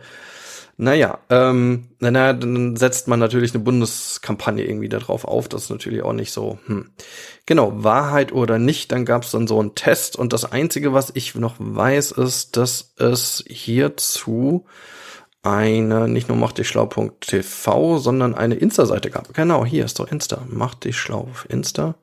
naja, 0.76 1.18
ähm, 1.30 1.90
naja, 2.00 2.32
dann 2.32 2.76
setzt 2.76 3.06
man 3.06 3.20
natürlich 3.20 3.54
eine 3.54 3.62
Bundeskampagne 3.62 4.64
irgendwie 4.64 4.88
darauf 4.88 5.24
auf. 5.24 5.48
Das 5.48 5.64
ist 5.64 5.70
natürlich 5.70 6.02
auch 6.02 6.12
nicht 6.12 6.32
so. 6.32 6.58
Hm. 6.66 6.90
Genau, 7.46 7.84
Wahrheit 7.84 8.32
oder 8.32 8.58
nicht, 8.58 8.90
dann 8.90 9.04
gab 9.04 9.22
es 9.22 9.30
dann 9.30 9.46
so 9.46 9.60
einen 9.60 9.74
Test 9.74 10.16
und 10.16 10.32
das 10.32 10.50
Einzige, 10.50 10.92
was 10.92 11.12
ich 11.14 11.34
noch 11.34 11.54
weiß, 11.58 12.12
ist, 12.12 12.56
dass 12.56 12.94
es 12.98 13.44
hierzu 13.46 14.66
eine, 15.42 16.08
nicht 16.08 16.28
nur 16.28 16.38
mach 16.38 16.52
dich 16.52 16.68
schlau.tv, 16.68 17.98
sondern 17.98 18.34
eine 18.34 18.54
Insta-Seite 18.54 19.10
gab. 19.10 19.32
Genau, 19.34 19.64
hier 19.64 19.84
ist 19.84 19.98
doch 19.98 20.10
Insta. 20.10 20.42
Mach 20.48 20.74
dich 20.74 20.96
schlau 20.96 21.28
auf 21.30 21.46
Insta. 21.48 21.96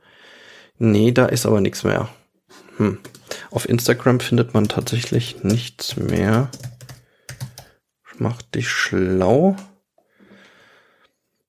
Nee, 0.77 1.11
da 1.11 1.25
ist 1.25 1.45
aber 1.45 1.59
nichts 1.59 1.83
mehr. 1.83 2.07
Hm. 2.77 2.99
Auf 3.49 3.67
Instagram 3.67 4.19
findet 4.19 4.53
man 4.53 4.67
tatsächlich 4.67 5.43
nichts 5.43 5.97
mehr. 5.97 6.49
Mach 8.21 8.43
dich 8.43 8.69
schlau. 8.69 9.55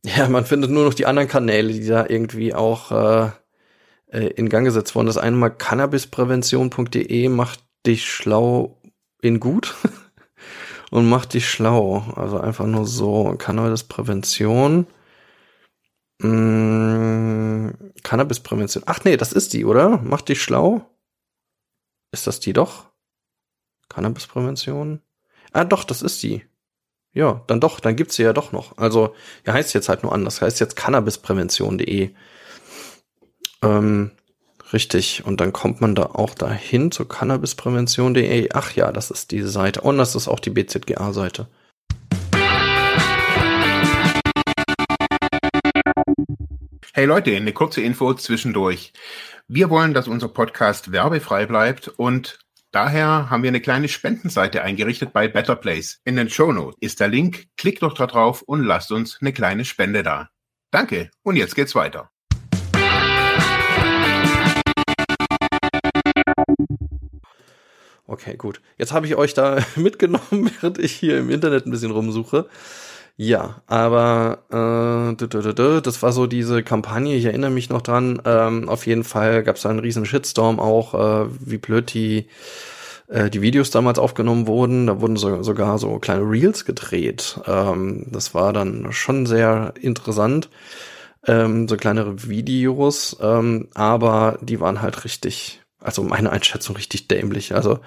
Ja, 0.06 0.26
man 0.30 0.46
findet 0.46 0.70
nur 0.70 0.86
noch 0.86 0.94
die 0.94 1.04
anderen 1.04 1.28
Kanäle, 1.28 1.70
die 1.70 1.86
da 1.86 2.06
irgendwie 2.08 2.54
auch 2.54 2.90
äh, 2.90 3.30
äh 4.10 4.28
in 4.28 4.48
Gang 4.48 4.64
gesetzt 4.64 4.94
wurden. 4.94 5.06
Das 5.06 5.18
eine 5.18 5.36
mal 5.36 5.50
cannabisprävention.de 5.50 7.28
macht 7.28 7.62
dich 7.86 8.10
schlau 8.10 8.80
in 9.20 9.38
gut. 9.38 9.74
und 10.90 11.10
macht 11.10 11.34
dich 11.34 11.46
schlau. 11.46 12.10
Also 12.16 12.40
einfach 12.40 12.64
nur 12.64 12.86
so. 12.86 13.34
Cannabisprävention. 13.36 14.86
Mmh, 16.22 17.72
Cannabisprävention. 18.02 18.84
Ach 18.86 19.04
nee, 19.04 19.18
das 19.18 19.34
ist 19.34 19.52
die, 19.52 19.66
oder? 19.66 19.98
Macht 19.98 20.30
dich 20.30 20.42
schlau. 20.42 20.88
Ist 22.12 22.26
das 22.26 22.40
die 22.40 22.54
doch? 22.54 22.86
Cannabisprävention? 23.90 25.02
Ah, 25.52 25.64
doch, 25.64 25.84
das 25.84 26.00
ist 26.00 26.22
die. 26.22 26.46
Ja, 27.14 27.42
dann 27.47 27.61
doch, 27.61 27.81
dann 27.81 27.97
gibt's 27.97 28.16
sie 28.16 28.23
ja 28.23 28.33
doch 28.33 28.52
noch. 28.52 28.78
Also, 28.78 29.14
ja, 29.47 29.52
heißt 29.52 29.75
jetzt 29.75 29.88
halt 29.88 30.02
nur 30.02 30.12
anders. 30.12 30.40
Heißt 30.40 30.61
jetzt 30.61 30.76
cannabisprävention.de. 30.76 32.11
Ähm, 33.62 34.12
Richtig. 34.73 35.25
Und 35.26 35.40
dann 35.42 35.52
kommt 35.52 35.83
man 35.83 35.95
da 35.95 36.04
auch 36.04 36.35
dahin 36.35 36.90
zur 36.90 37.07
cannabisprävention.de. 37.07 38.49
Ach 38.54 38.73
ja, 38.73 38.90
das 38.90 39.11
ist 39.11 39.31
diese 39.31 39.49
Seite. 39.49 39.83
Und 39.83 39.99
das 39.99 40.14
ist 40.14 40.28
auch 40.28 40.40
die 40.40 40.50
BZGA-Seite. 40.50 41.47
Hey 46.95 47.04
Leute, 47.04 47.37
eine 47.37 47.52
kurze 47.52 47.83
Info 47.83 48.14
zwischendurch. 48.14 48.95
Wir 49.47 49.69
wollen, 49.69 49.92
dass 49.92 50.09
unser 50.09 50.28
Podcast 50.28 50.90
werbefrei 50.90 51.45
bleibt 51.45 51.88
und 51.88 52.38
daher 52.72 53.30
haben 53.30 53.42
wir 53.42 53.48
eine 53.48 53.60
kleine 53.60 53.88
Spendenseite 53.88 54.62
eingerichtet 54.62 55.12
bei 55.12 55.28
Better 55.28 55.54
Place. 55.54 56.00
In 56.04 56.16
den 56.16 56.28
Show 56.28 56.50
Notes 56.50 56.76
ist 56.80 56.98
der 56.98 57.08
Link. 57.08 57.46
Klickt 57.56 57.82
doch 57.82 57.94
da 57.94 58.06
drauf 58.06 58.42
und 58.42 58.64
lasst 58.64 58.90
uns 58.90 59.18
eine 59.20 59.32
kleine 59.32 59.64
Spende 59.64 60.02
da. 60.02 60.30
Danke 60.72 61.10
und 61.22 61.36
jetzt 61.36 61.54
geht's 61.54 61.74
weiter. 61.74 62.10
Okay, 68.06 68.36
gut. 68.36 68.60
Jetzt 68.78 68.92
habe 68.92 69.06
ich 69.06 69.14
euch 69.16 69.32
da 69.34 69.64
mitgenommen, 69.76 70.50
während 70.60 70.78
ich 70.78 70.92
hier 70.92 71.18
im 71.18 71.30
Internet 71.30 71.66
ein 71.66 71.70
bisschen 71.70 71.92
rumsuche. 71.92 72.48
Ja, 73.16 73.62
aber 73.66 75.14
äh, 75.14 75.81
das 75.83 76.02
war 76.02 76.12
so 76.12 76.26
diese 76.26 76.62
Kampagne, 76.62 77.14
ich 77.14 77.25
erinnere 77.26 77.50
mich 77.50 77.69
noch 77.69 77.83
dran. 77.83 78.21
Ähm, 78.25 78.69
auf 78.69 78.87
jeden 78.87 79.04
Fall 79.04 79.42
gab 79.42 79.57
es 79.57 79.62
da 79.62 79.69
einen 79.71 79.78
riesen 79.81 80.07
Shitstorm 80.07 80.59
auch, 80.59 80.95
äh, 80.95 81.26
wie 81.40 81.59
blöd 81.59 81.92
die, 81.95 82.26
äh, 83.09 83.31
die 83.31 83.42
Videos 83.42 83.71
damals 83.71 83.99
aufgenommen 83.99 84.47
wurden. 84.47 84.87
Da 84.87 85.00
wurden 85.00 85.16
so, 85.16 85.42
sogar 85.42 85.78
so 85.78 85.99
kleine 85.99 86.23
Reels 86.23 86.64
gedreht. 86.64 87.40
Ähm, 87.47 88.07
das 88.11 88.35
war 88.35 88.52
dann 88.52 88.92
schon 88.92 89.26
sehr 89.26 89.75
interessant. 89.81 90.49
Ähm, 91.26 91.69
so 91.69 91.76
kleinere 91.76 92.28
Videos, 92.28 93.16
ähm, 93.23 93.69
aber 93.75 94.38
die 94.42 94.61
waren 94.61 94.83
halt 94.83 95.04
richtig 95.04 95.62
also 95.84 96.02
meine 96.02 96.30
Einschätzung 96.30 96.76
richtig 96.76 97.08
dämlich. 97.08 97.54
Also 97.54 97.80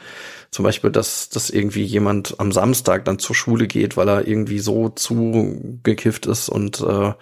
zum 0.52 0.64
Beispiel, 0.64 0.92
dass, 0.92 1.30
dass 1.30 1.50
irgendwie 1.50 1.84
jemand 1.84 2.40
am 2.40 2.52
Samstag 2.52 3.06
dann 3.06 3.20
zur 3.20 3.36
Schule 3.36 3.68
geht, 3.68 3.98
weil 3.98 4.08
er 4.08 4.28
irgendwie 4.28 4.60
so 4.60 4.90
zugekifft 4.90 6.26
ist 6.26 6.50
und 6.50 6.82
äh, 6.82 7.14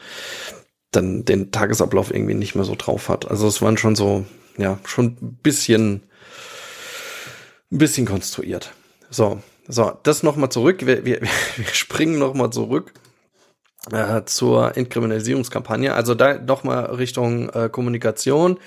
dann 0.92 1.26
den 1.26 1.52
Tagesablauf 1.52 2.14
irgendwie 2.14 2.36
nicht 2.36 2.56
mehr 2.56 2.66
so 2.66 2.76
drauf 2.76 3.10
hat. 3.10 3.30
Also 3.30 3.48
es 3.48 3.62
waren 3.62 3.78
schon 3.78 3.96
so, 3.96 4.26
ja, 4.58 4.80
schon 4.86 5.18
ein 5.22 5.40
bisschen, 5.42 6.04
ein 7.72 7.78
bisschen 7.78 8.06
konstruiert. 8.06 8.74
So, 9.10 9.42
so, 9.68 9.98
das 10.04 10.24
nochmal 10.24 10.50
zurück. 10.50 10.86
Wir, 10.86 11.06
wir, 11.06 11.22
wir 11.56 11.74
springen 11.74 12.20
nochmal 12.20 12.52
zurück 12.52 12.94
äh, 13.92 14.24
zur 14.26 14.78
Entkriminalisierungskampagne. 14.78 15.94
Also 15.94 16.16
da 16.16 16.36
doch 16.36 16.64
mal 16.64 16.86
Richtung 16.86 17.50
äh, 17.50 17.70
Kommunikation. 17.70 18.58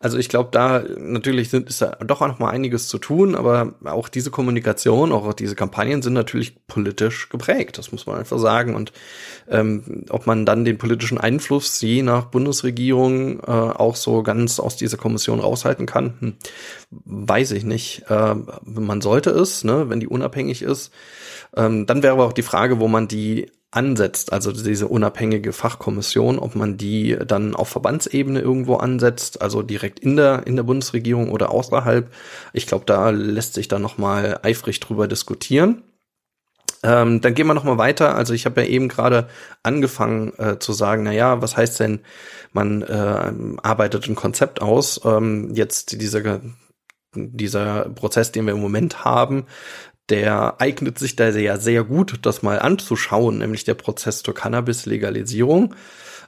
Also 0.00 0.18
ich 0.18 0.28
glaube, 0.28 0.48
da 0.52 0.82
natürlich 0.98 1.50
sind, 1.50 1.68
ist 1.68 1.80
da 1.80 1.96
doch 2.04 2.20
noch 2.20 2.40
mal 2.40 2.50
einiges 2.50 2.88
zu 2.88 2.98
tun, 2.98 3.36
aber 3.36 3.74
auch 3.84 4.08
diese 4.08 4.32
Kommunikation, 4.32 5.12
auch 5.12 5.32
diese 5.32 5.54
Kampagnen 5.54 6.02
sind 6.02 6.14
natürlich 6.14 6.66
politisch 6.66 7.28
geprägt. 7.28 7.78
Das 7.78 7.92
muss 7.92 8.06
man 8.06 8.18
einfach 8.18 8.38
sagen. 8.38 8.74
Und 8.74 8.92
ähm, 9.48 10.06
ob 10.10 10.26
man 10.26 10.44
dann 10.44 10.64
den 10.64 10.78
politischen 10.78 11.18
Einfluss 11.18 11.80
je 11.80 12.02
nach 12.02 12.24
Bundesregierung 12.24 13.40
äh, 13.40 13.50
auch 13.50 13.94
so 13.94 14.24
ganz 14.24 14.58
aus 14.58 14.76
dieser 14.76 14.96
Kommission 14.96 15.38
raushalten 15.38 15.86
kann, 15.86 16.14
hm, 16.18 16.34
weiß 16.90 17.52
ich 17.52 17.62
nicht. 17.62 18.04
Äh, 18.08 18.34
man 18.64 19.00
sollte 19.00 19.30
es, 19.30 19.62
ne, 19.62 19.88
wenn 19.88 20.00
die 20.00 20.08
unabhängig 20.08 20.62
ist. 20.62 20.92
Ähm, 21.56 21.86
dann 21.86 22.02
wäre 22.02 22.14
aber 22.14 22.26
auch 22.26 22.32
die 22.32 22.42
Frage, 22.42 22.80
wo 22.80 22.88
man 22.88 23.06
die 23.06 23.52
ansetzt, 23.76 24.32
also 24.32 24.52
diese 24.52 24.88
unabhängige 24.88 25.52
Fachkommission, 25.52 26.38
ob 26.38 26.54
man 26.54 26.76
die 26.76 27.16
dann 27.26 27.54
auf 27.54 27.68
Verbandsebene 27.68 28.40
irgendwo 28.40 28.76
ansetzt, 28.76 29.42
also 29.42 29.62
direkt 29.62 30.00
in 30.00 30.16
der 30.16 30.46
in 30.46 30.56
der 30.56 30.62
Bundesregierung 30.62 31.30
oder 31.30 31.50
außerhalb. 31.50 32.10
Ich 32.52 32.66
glaube, 32.66 32.84
da 32.86 33.10
lässt 33.10 33.54
sich 33.54 33.68
dann 33.68 33.82
noch 33.82 33.98
mal 33.98 34.40
eifrig 34.42 34.80
drüber 34.80 35.08
diskutieren. 35.08 35.82
Ähm, 36.82 37.20
dann 37.20 37.34
gehen 37.34 37.46
wir 37.46 37.54
noch 37.54 37.64
mal 37.64 37.78
weiter. 37.78 38.14
Also 38.14 38.34
ich 38.34 38.44
habe 38.44 38.62
ja 38.62 38.68
eben 38.68 38.88
gerade 38.88 39.28
angefangen 39.62 40.34
äh, 40.38 40.58
zu 40.58 40.72
sagen, 40.72 41.02
na 41.02 41.12
ja, 41.12 41.40
was 41.40 41.56
heißt 41.56 41.80
denn, 41.80 42.00
man 42.52 42.82
äh, 42.82 43.32
arbeitet 43.62 44.06
ein 44.06 44.14
Konzept 44.14 44.60
aus. 44.60 45.00
Ähm, 45.04 45.54
jetzt 45.54 46.00
dieser 46.00 46.40
dieser 47.16 47.88
Prozess, 47.90 48.32
den 48.32 48.46
wir 48.46 48.54
im 48.54 48.60
Moment 48.60 49.04
haben, 49.04 49.46
der 50.10 50.60
eignet 50.60 50.98
sich 50.98 51.16
da 51.16 51.32
sehr, 51.32 51.58
sehr 51.58 51.84
gut, 51.84 52.20
das 52.22 52.42
mal 52.42 52.58
anzuschauen, 52.58 53.38
nämlich 53.38 53.64
der 53.64 53.74
Prozess 53.74 54.22
zur 54.22 54.34
Cannabis-Legalisierung. 54.34 55.74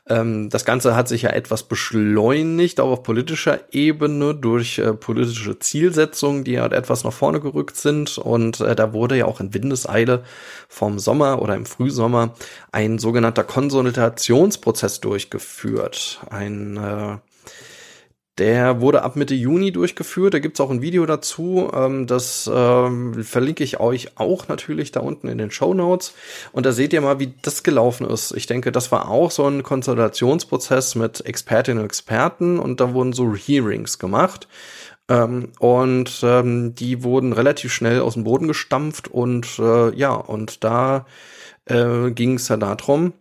Ähm, 0.09 0.51
das 0.51 0.65
Ganze 0.65 0.95
hat 0.95 1.09
sich 1.09 1.23
ja 1.23 1.31
etwas 1.31 1.65
beschleunigt, 1.65 2.81
auch 2.81 2.91
auf 2.93 3.03
politischer 3.03 3.61
Ebene 3.73 4.35
durch 4.35 4.79
äh, 4.79 4.93
politische 4.93 5.59
Zielsetzungen, 5.59 6.45
die 6.45 6.61
halt 6.61 6.73
etwas 6.73 7.03
nach 7.05 7.13
vorne 7.13 7.41
gerückt 7.41 7.77
sind. 7.77 8.17
Und 8.19 8.61
äh, 8.61 8.77
da 8.77 8.93
wurde 8.93 9.17
ja 9.17 9.25
auch 9.25 9.41
in 9.41 9.53
Windeseile 9.53 10.23
vom 10.69 10.99
Sommer 10.99 11.43
oder 11.43 11.55
im 11.57 11.67
Frühsommer 11.67 12.35
ein 12.71 12.99
sogenannter 12.99 13.43
Konsultationsprozess 13.45 15.01
durchgeführt. 15.01 16.21
Ein 16.31 16.77
äh, 16.77 17.17
Der 18.39 18.83
wurde 18.83 19.03
ab 19.03 19.17
Mitte 19.17 19.35
Juni 19.35 19.73
durchgeführt. 19.73 20.35
Da 20.35 20.39
gibt's 20.41 20.61
auch 20.61 20.71
ein 20.71 20.83
Video 20.83 21.07
dazu. 21.07 21.71
Ähm, 21.73 22.07
das 22.07 22.51
ähm, 22.53 23.25
verlinke 23.25 23.65
ich 23.65 23.81
euch 23.81 24.19
auch 24.19 24.49
natürlich 24.49 24.93
da 24.93 25.01
unten 25.01 25.29
in 25.29 25.39
den 25.39 25.51
Show 25.51 25.73
Notes. 25.73 26.13
Und 26.53 26.67
da 26.67 26.73
seht 26.73 26.93
ihr 26.93 27.01
mal, 27.01 27.19
wie 27.19 27.33
das 27.41 27.63
gelaufen 27.63 28.07
ist. 28.07 28.33
Ich 28.33 28.47
denke, 28.47 28.73
das 28.73 28.93
war 28.93 29.09
auch 29.09 29.31
so 29.31 29.47
ein 29.47 29.63
Konsultationsprozess 29.63 30.97
mit 30.97 31.25
Expertinnen 31.25 31.79
und 31.79 31.87
Experten 31.87 32.59
und 32.59 32.81
da 32.81 32.93
wurden 32.93 33.15
so 33.15 33.35
Hearings 33.35 33.99
gemacht. 33.99 34.49
Ähm, 35.09 35.53
und 35.59 36.21
ähm, 36.23 36.75
die 36.75 37.05
wurden 37.05 37.33
relativ 37.33 37.73
schnell 37.73 38.01
aus 38.01 38.15
dem 38.15 38.25
Boden 38.25 38.49
gestampft 38.49 39.09
und 39.09 39.59
äh, 39.59 39.95
ja, 39.95 40.13
und 40.13 40.65
da 40.65 41.07
äh, 41.67 42.11
ging 42.11 42.35
es 42.35 42.49
ja 42.49 42.57
darum, 42.57 43.13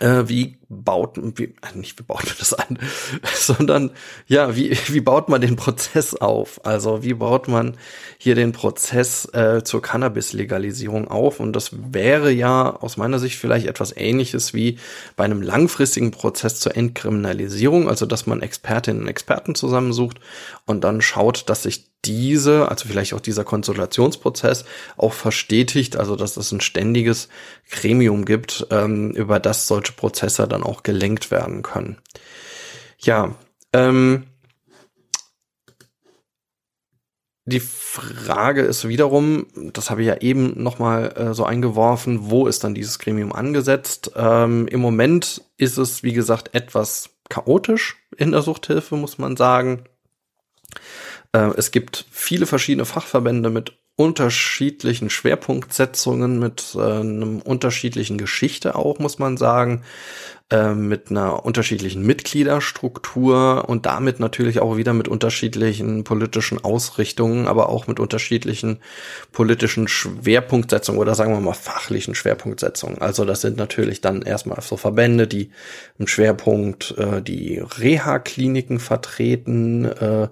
äh, 0.00 0.24
wie 0.26 0.58
baut, 0.72 1.18
wie, 1.36 1.44
äh, 1.44 1.76
nicht 1.76 1.98
wie 1.98 2.02
baut 2.02 2.24
man 2.24 2.34
das 2.38 2.54
an, 2.54 2.78
sondern 3.34 3.90
ja, 4.26 4.56
wie, 4.56 4.76
wie 4.88 5.00
baut 5.00 5.28
man 5.28 5.40
den 5.40 5.56
Prozess 5.56 6.14
auf? 6.14 6.64
Also 6.64 7.02
wie 7.02 7.14
baut 7.14 7.48
man 7.48 7.76
hier 8.18 8.34
den 8.34 8.52
Prozess 8.52 9.26
äh, 9.34 9.62
zur 9.62 9.82
Cannabis-Legalisierung 9.82 11.08
auf? 11.08 11.40
Und 11.40 11.54
das 11.54 11.70
wäre 11.92 12.30
ja 12.30 12.74
aus 12.76 12.96
meiner 12.96 13.18
Sicht 13.18 13.38
vielleicht 13.38 13.66
etwas 13.66 13.96
ähnliches 13.96 14.54
wie 14.54 14.78
bei 15.16 15.24
einem 15.24 15.42
langfristigen 15.42 16.10
Prozess 16.10 16.60
zur 16.60 16.76
Entkriminalisierung, 16.76 17.88
also 17.88 18.06
dass 18.06 18.26
man 18.26 18.42
Expertinnen 18.42 19.02
und 19.02 19.08
Experten 19.08 19.54
zusammensucht 19.54 20.20
und 20.66 20.82
dann 20.82 21.00
schaut, 21.00 21.48
dass 21.48 21.64
sich 21.64 21.92
diese, 22.04 22.68
also 22.68 22.88
vielleicht 22.88 23.14
auch 23.14 23.20
dieser 23.20 23.44
Konsultationsprozess 23.44 24.64
auch 24.96 25.12
verstetigt, 25.12 25.96
also 25.96 26.16
dass 26.16 26.36
es 26.36 26.50
ein 26.50 26.60
ständiges 26.60 27.28
Gremium 27.70 28.24
gibt, 28.24 28.66
ähm, 28.70 29.12
über 29.12 29.38
das 29.38 29.68
solche 29.68 29.92
Prozesse 29.92 30.48
dann 30.48 30.61
auch 30.62 30.82
gelenkt 30.82 31.30
werden 31.30 31.62
können. 31.62 31.98
Ja, 32.98 33.34
ähm, 33.72 34.24
die 37.44 37.60
Frage 37.60 38.62
ist 38.62 38.86
wiederum, 38.86 39.46
das 39.72 39.90
habe 39.90 40.02
ich 40.02 40.06
ja 40.08 40.16
eben 40.18 40.62
nochmal 40.62 41.12
äh, 41.16 41.34
so 41.34 41.44
eingeworfen, 41.44 42.30
wo 42.30 42.46
ist 42.46 42.62
dann 42.62 42.74
dieses 42.74 43.00
Gremium 43.00 43.32
angesetzt? 43.32 44.12
Ähm, 44.14 44.68
Im 44.68 44.80
Moment 44.80 45.42
ist 45.56 45.76
es, 45.76 46.04
wie 46.04 46.12
gesagt, 46.12 46.54
etwas 46.54 47.10
chaotisch 47.28 47.96
in 48.16 48.30
der 48.30 48.42
Suchthilfe, 48.42 48.94
muss 48.94 49.18
man 49.18 49.36
sagen. 49.36 49.84
Äh, 51.32 51.50
es 51.56 51.72
gibt 51.72 52.06
viele 52.10 52.46
verschiedene 52.46 52.84
Fachverbände 52.84 53.50
mit 53.50 53.76
unterschiedlichen 53.96 55.10
Schwerpunktsetzungen, 55.10 56.38
mit 56.38 56.74
äh, 56.76 56.80
einem 56.80 57.40
unterschiedlichen 57.40 58.18
Geschichte 58.18 58.76
auch, 58.76 58.98
muss 59.00 59.18
man 59.18 59.36
sagen. 59.36 59.82
Ähm, 60.52 60.86
mit 60.86 61.10
einer 61.10 61.46
unterschiedlichen 61.46 62.02
Mitgliederstruktur 62.02 63.64
und 63.70 63.86
damit 63.86 64.20
natürlich 64.20 64.60
auch 64.60 64.76
wieder 64.76 64.92
mit 64.92 65.08
unterschiedlichen 65.08 66.04
politischen 66.04 66.62
Ausrichtungen, 66.62 67.48
aber 67.48 67.70
auch 67.70 67.86
mit 67.86 67.98
unterschiedlichen 67.98 68.80
politischen 69.32 69.88
Schwerpunktsetzungen 69.88 71.00
oder 71.00 71.14
sagen 71.14 71.32
wir 71.32 71.40
mal 71.40 71.54
fachlichen 71.54 72.14
Schwerpunktsetzungen. 72.14 73.00
Also 73.00 73.24
das 73.24 73.40
sind 73.40 73.56
natürlich 73.56 74.02
dann 74.02 74.20
erstmal 74.20 74.60
so 74.60 74.76
Verbände, 74.76 75.26
die 75.26 75.52
im 75.98 76.06
Schwerpunkt 76.06 76.98
äh, 76.98 77.22
die 77.22 77.58
Reha-Kliniken 77.58 78.78
vertreten, 78.78 79.86
äh, 79.86 80.28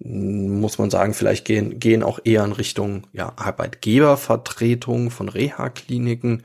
muss 0.00 0.76
man 0.76 0.90
sagen, 0.90 1.14
vielleicht 1.14 1.46
gehen, 1.46 1.80
gehen 1.80 2.02
auch 2.02 2.18
eher 2.24 2.44
in 2.44 2.52
Richtung 2.52 3.04
ja, 3.14 3.32
Arbeitgebervertretung 3.36 5.10
von 5.10 5.30
Reha-Kliniken. 5.30 6.42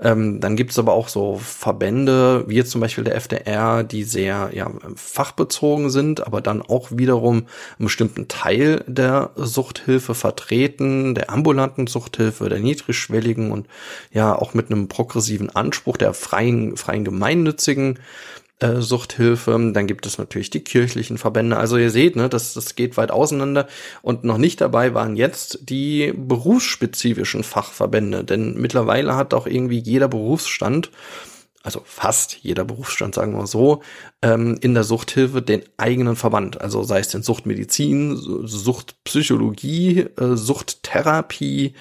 Ähm, 0.00 0.38
dann 0.38 0.54
gibt 0.54 0.70
es 0.70 0.78
aber 0.78 0.92
auch 0.92 1.08
so 1.08 1.40
Verbände, 1.42 2.44
wie 2.46 2.59
jetzt 2.60 2.70
zum 2.70 2.80
Beispiel 2.80 3.04
der 3.04 3.16
FDR, 3.16 3.82
die 3.82 4.04
sehr 4.04 4.50
ja, 4.52 4.70
fachbezogen 4.94 5.90
sind, 5.90 6.26
aber 6.26 6.40
dann 6.40 6.62
auch 6.62 6.88
wiederum 6.90 7.46
einen 7.78 7.86
bestimmten 7.86 8.28
Teil 8.28 8.84
der 8.86 9.30
Suchthilfe 9.36 10.14
vertreten, 10.14 11.14
der 11.14 11.30
ambulanten 11.30 11.86
Suchthilfe, 11.86 12.48
der 12.48 12.60
niedrigschwelligen 12.60 13.50
und 13.50 13.66
ja 14.12 14.34
auch 14.34 14.54
mit 14.54 14.70
einem 14.70 14.88
progressiven 14.88 15.50
Anspruch 15.50 15.96
der 15.96 16.14
freien, 16.14 16.76
freien 16.76 17.04
gemeinnützigen 17.04 17.98
äh, 18.60 18.80
Suchthilfe. 18.80 19.70
Dann 19.72 19.86
gibt 19.86 20.06
es 20.06 20.18
natürlich 20.18 20.50
die 20.50 20.62
kirchlichen 20.62 21.18
Verbände. 21.18 21.56
Also 21.56 21.78
ihr 21.78 21.90
seht, 21.90 22.14
ne, 22.14 22.28
das, 22.28 22.54
das 22.54 22.74
geht 22.74 22.96
weit 22.96 23.10
auseinander. 23.10 23.66
Und 24.02 24.22
noch 24.22 24.38
nicht 24.38 24.60
dabei 24.60 24.94
waren 24.94 25.16
jetzt 25.16 25.60
die 25.62 26.12
berufsspezifischen 26.14 27.42
Fachverbände. 27.42 28.22
Denn 28.22 28.60
mittlerweile 28.60 29.16
hat 29.16 29.34
auch 29.34 29.46
irgendwie 29.46 29.78
jeder 29.78 30.08
Berufsstand 30.08 30.90
also 31.62 31.82
fast 31.84 32.38
jeder 32.42 32.64
Berufsstand, 32.64 33.14
sagen 33.14 33.36
wir 33.36 33.46
so, 33.46 33.82
ähm, 34.22 34.58
in 34.60 34.74
der 34.74 34.84
Suchthilfe 34.84 35.42
den 35.42 35.62
eigenen 35.76 36.16
Verband. 36.16 36.60
Also 36.60 36.82
sei 36.82 37.00
es 37.00 37.08
denn 37.08 37.22
Suchtmedizin, 37.22 38.16
Suchtpsychologie, 38.16 40.06
äh, 40.18 40.36
Suchttherapie, 40.36 41.74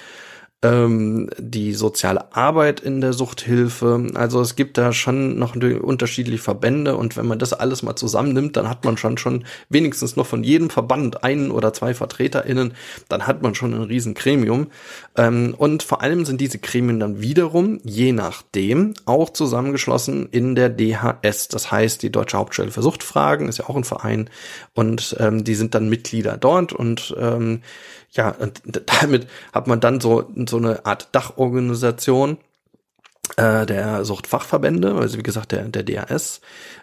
ähm, 0.61 1.29
die 1.37 1.73
soziale 1.73 2.35
Arbeit 2.35 2.81
in 2.81 3.01
der 3.01 3.13
Suchthilfe. 3.13 4.07
Also 4.15 4.41
es 4.41 4.55
gibt 4.55 4.77
da 4.77 4.91
schon 4.91 5.39
noch 5.39 5.55
unterschiedliche 5.55 6.43
Verbände 6.43 6.97
und 6.97 7.15
wenn 7.15 7.27
man 7.27 7.39
das 7.39 7.53
alles 7.53 7.81
mal 7.81 7.95
zusammennimmt, 7.95 8.57
dann 8.57 8.69
hat 8.69 8.83
man 8.83 8.97
schon 8.97 9.17
schon 9.17 9.45
wenigstens 9.69 10.15
noch 10.15 10.25
von 10.25 10.43
jedem 10.43 10.69
Verband 10.69 11.23
einen 11.23 11.51
oder 11.51 11.71
zwei 11.73 11.93
VertreterInnen, 11.93 12.73
dann 13.07 13.25
hat 13.25 13.41
man 13.41 13.55
schon 13.55 13.73
ein 13.73 13.83
riesen. 13.83 14.15
Ähm, 15.15 15.55
und 15.57 15.83
vor 15.83 16.01
allem 16.01 16.25
sind 16.25 16.41
diese 16.41 16.59
Gremien 16.59 16.99
dann 16.99 17.21
wiederum, 17.21 17.79
je 17.83 18.11
nachdem, 18.11 18.93
auch 19.05 19.29
zusammengeschlossen 19.29 20.27
in 20.31 20.55
der 20.55 20.69
DHS. 20.69 21.47
Das 21.47 21.71
heißt, 21.71 22.03
die 22.03 22.11
Deutsche 22.11 22.37
Hauptstelle 22.37 22.71
für 22.71 22.81
Suchtfragen 22.81 23.47
ist 23.47 23.59
ja 23.59 23.69
auch 23.69 23.75
ein 23.75 23.83
Verein 23.85 24.29
und 24.73 25.15
ähm, 25.19 25.43
die 25.43 25.55
sind 25.55 25.73
dann 25.73 25.89
Mitglieder 25.89 26.37
dort 26.37 26.73
und 26.73 27.15
ähm, 27.17 27.61
ja, 28.11 28.29
und 28.31 28.61
damit 29.01 29.27
hat 29.53 29.67
man 29.67 29.79
dann 29.79 29.99
so, 29.99 30.29
so 30.49 30.57
eine 30.57 30.85
Art 30.85 31.09
Dachorganisation 31.13 32.37
äh, 33.37 33.65
der 33.65 34.05
Suchtfachverbände, 34.05 34.95
also 34.95 35.17
wie 35.17 35.23
gesagt 35.23 35.51
der, 35.51 35.63
der 35.63 35.83
DAS, 35.83 36.41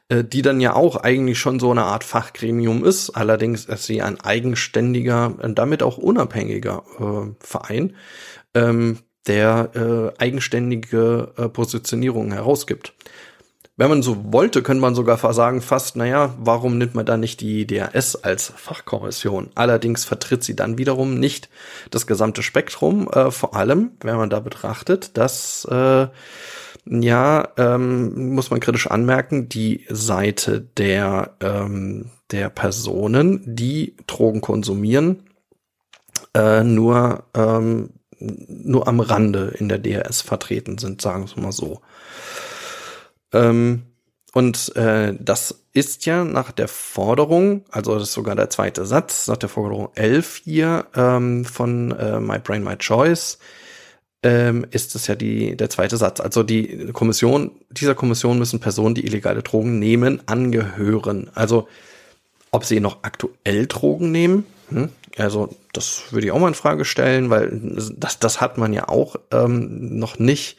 äh, 0.08 0.24
die 0.24 0.42
dann 0.42 0.60
ja 0.60 0.74
auch 0.74 0.96
eigentlich 0.96 1.38
schon 1.38 1.58
so 1.60 1.70
eine 1.70 1.84
Art 1.84 2.04
Fachgremium 2.04 2.84
ist, 2.84 3.10
allerdings 3.10 3.64
ist 3.64 3.84
sie 3.84 4.02
ein 4.02 4.20
eigenständiger, 4.20 5.34
damit 5.54 5.82
auch 5.82 5.98
unabhängiger 5.98 6.82
äh, 6.98 7.44
Verein, 7.44 7.96
ähm, 8.54 8.98
der 9.26 9.70
äh, 9.74 10.22
eigenständige 10.22 11.32
äh, 11.36 11.48
Positionierungen 11.48 12.32
herausgibt 12.32 12.94
wenn 13.76 13.90
man 13.90 14.02
so 14.02 14.32
wollte, 14.32 14.62
könnte 14.62 14.80
man 14.80 14.94
sogar 14.94 15.18
sagen 15.34 15.60
fast, 15.60 15.96
naja, 15.96 16.34
warum 16.38 16.78
nimmt 16.78 16.94
man 16.94 17.04
dann 17.04 17.20
nicht 17.20 17.40
die 17.40 17.66
DRS 17.66 18.16
als 18.16 18.52
Fachkommission? 18.56 19.50
Allerdings 19.54 20.04
vertritt 20.04 20.42
sie 20.44 20.56
dann 20.56 20.78
wiederum 20.78 21.20
nicht 21.20 21.50
das 21.90 22.06
gesamte 22.06 22.42
Spektrum, 22.42 23.08
äh, 23.08 23.30
vor 23.30 23.54
allem, 23.54 23.92
wenn 24.00 24.16
man 24.16 24.30
da 24.30 24.40
betrachtet, 24.40 25.16
dass 25.18 25.66
äh, 25.66 26.06
ja, 26.88 27.48
ähm, 27.56 28.34
muss 28.34 28.50
man 28.50 28.60
kritisch 28.60 28.86
anmerken, 28.86 29.48
die 29.48 29.84
Seite 29.88 30.60
der, 30.60 31.34
ähm, 31.40 32.10
der 32.30 32.48
Personen, 32.48 33.42
die 33.44 33.96
Drogen 34.06 34.40
konsumieren, 34.40 35.24
äh, 36.34 36.62
nur, 36.62 37.24
ähm, 37.34 37.90
nur 38.18 38.88
am 38.88 39.00
Rande 39.00 39.54
in 39.58 39.68
der 39.68 39.78
DRS 39.78 40.22
vertreten 40.22 40.78
sind, 40.78 41.02
sagen 41.02 41.28
wir 41.34 41.42
mal 41.42 41.52
so. 41.52 41.80
Ähm, 43.36 43.82
und 44.32 44.76
äh, 44.76 45.14
das 45.18 45.62
ist 45.72 46.04
ja 46.04 46.24
nach 46.24 46.52
der 46.52 46.68
Forderung, 46.68 47.64
also 47.70 47.94
das 47.94 48.04
ist 48.04 48.12
sogar 48.12 48.36
der 48.36 48.50
zweite 48.50 48.84
Satz, 48.84 49.28
nach 49.28 49.38
der 49.38 49.48
Forderung 49.48 49.88
11 49.94 50.42
hier 50.44 50.86
ähm, 50.94 51.44
von 51.44 51.92
äh, 51.92 52.20
My 52.20 52.38
Brain, 52.38 52.62
My 52.62 52.76
Choice, 52.76 53.38
ähm, 54.22 54.66
ist 54.70 54.94
es 54.94 55.06
ja 55.06 55.14
die, 55.14 55.56
der 55.56 55.70
zweite 55.70 55.96
Satz. 55.96 56.20
Also 56.20 56.42
die 56.42 56.92
Kommission, 56.92 57.52
dieser 57.70 57.94
Kommission 57.94 58.38
müssen 58.38 58.60
Personen, 58.60 58.94
die 58.94 59.06
illegale 59.06 59.42
Drogen 59.42 59.78
nehmen, 59.78 60.20
angehören. 60.26 61.30
Also 61.34 61.68
ob 62.50 62.64
sie 62.64 62.80
noch 62.80 62.98
aktuell 63.02 63.66
Drogen 63.66 64.12
nehmen, 64.12 64.44
hm? 64.68 64.90
also 65.16 65.48
das 65.72 66.12
würde 66.12 66.26
ich 66.26 66.32
auch 66.32 66.38
mal 66.38 66.48
in 66.48 66.54
Frage 66.54 66.84
stellen, 66.84 67.30
weil 67.30 67.58
das, 67.96 68.18
das 68.18 68.40
hat 68.40 68.58
man 68.58 68.72
ja 68.72 68.88
auch 68.88 69.16
ähm, 69.30 69.98
noch 69.98 70.18
nicht 70.18 70.58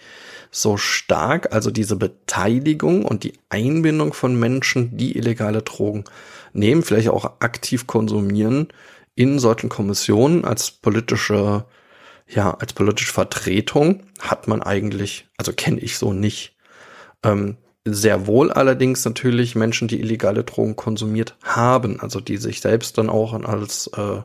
so 0.52 0.78
stark, 0.78 1.54
also 1.54 1.72
diese 1.72 1.96
Beteiligung 1.96 3.06
und 3.06 3.24
die 3.24 3.34
Einbindung 3.50 4.14
von 4.14 4.40
Menschen, 4.40 4.98
die 4.98 5.18
illegale 5.18 5.62
Drogen 5.62 6.06
nehmen, 6.54 6.84
vielleicht 6.84 7.10
auch 7.10 7.40
aktiv 7.40 7.88
konsumieren, 7.88 8.68
in 9.16 9.40
solchen 9.40 9.70
Kommissionen 9.70 10.46
als 10.46 10.72
politische, 10.72 11.66
ja, 12.28 12.54
als 12.54 12.74
politische 12.74 13.12
Vertretung 13.12 14.04
hat 14.20 14.48
man 14.48 14.62
eigentlich, 14.62 15.28
also 15.38 15.54
kenne 15.54 15.80
ich 15.80 15.98
so 15.98 16.14
nicht. 16.14 16.56
Ähm, 17.24 17.58
sehr 17.84 18.28
wohl 18.28 18.52
allerdings 18.52 19.06
natürlich 19.06 19.56
Menschen, 19.56 19.88
die 19.88 20.00
illegale 20.00 20.44
Drogen 20.44 20.76
konsumiert 20.76 21.36
haben, 21.44 22.00
also 22.00 22.20
die 22.20 22.38
sich 22.38 22.62
selbst 22.62 22.98
dann 22.98 23.10
auch 23.10 23.34
als, 23.34 23.88
äh, 23.96 24.22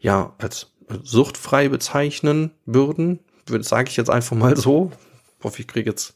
ja, 0.00 0.34
als 0.38 0.72
suchtfrei 1.02 1.68
bezeichnen 1.68 2.50
würden, 2.66 3.20
sage 3.60 3.88
ich 3.88 3.96
jetzt 3.96 4.10
einfach 4.10 4.36
mal 4.36 4.56
so, 4.56 4.92
hoffe, 5.44 5.60
ich 5.60 5.68
kriege 5.68 5.90
jetzt. 5.90 6.14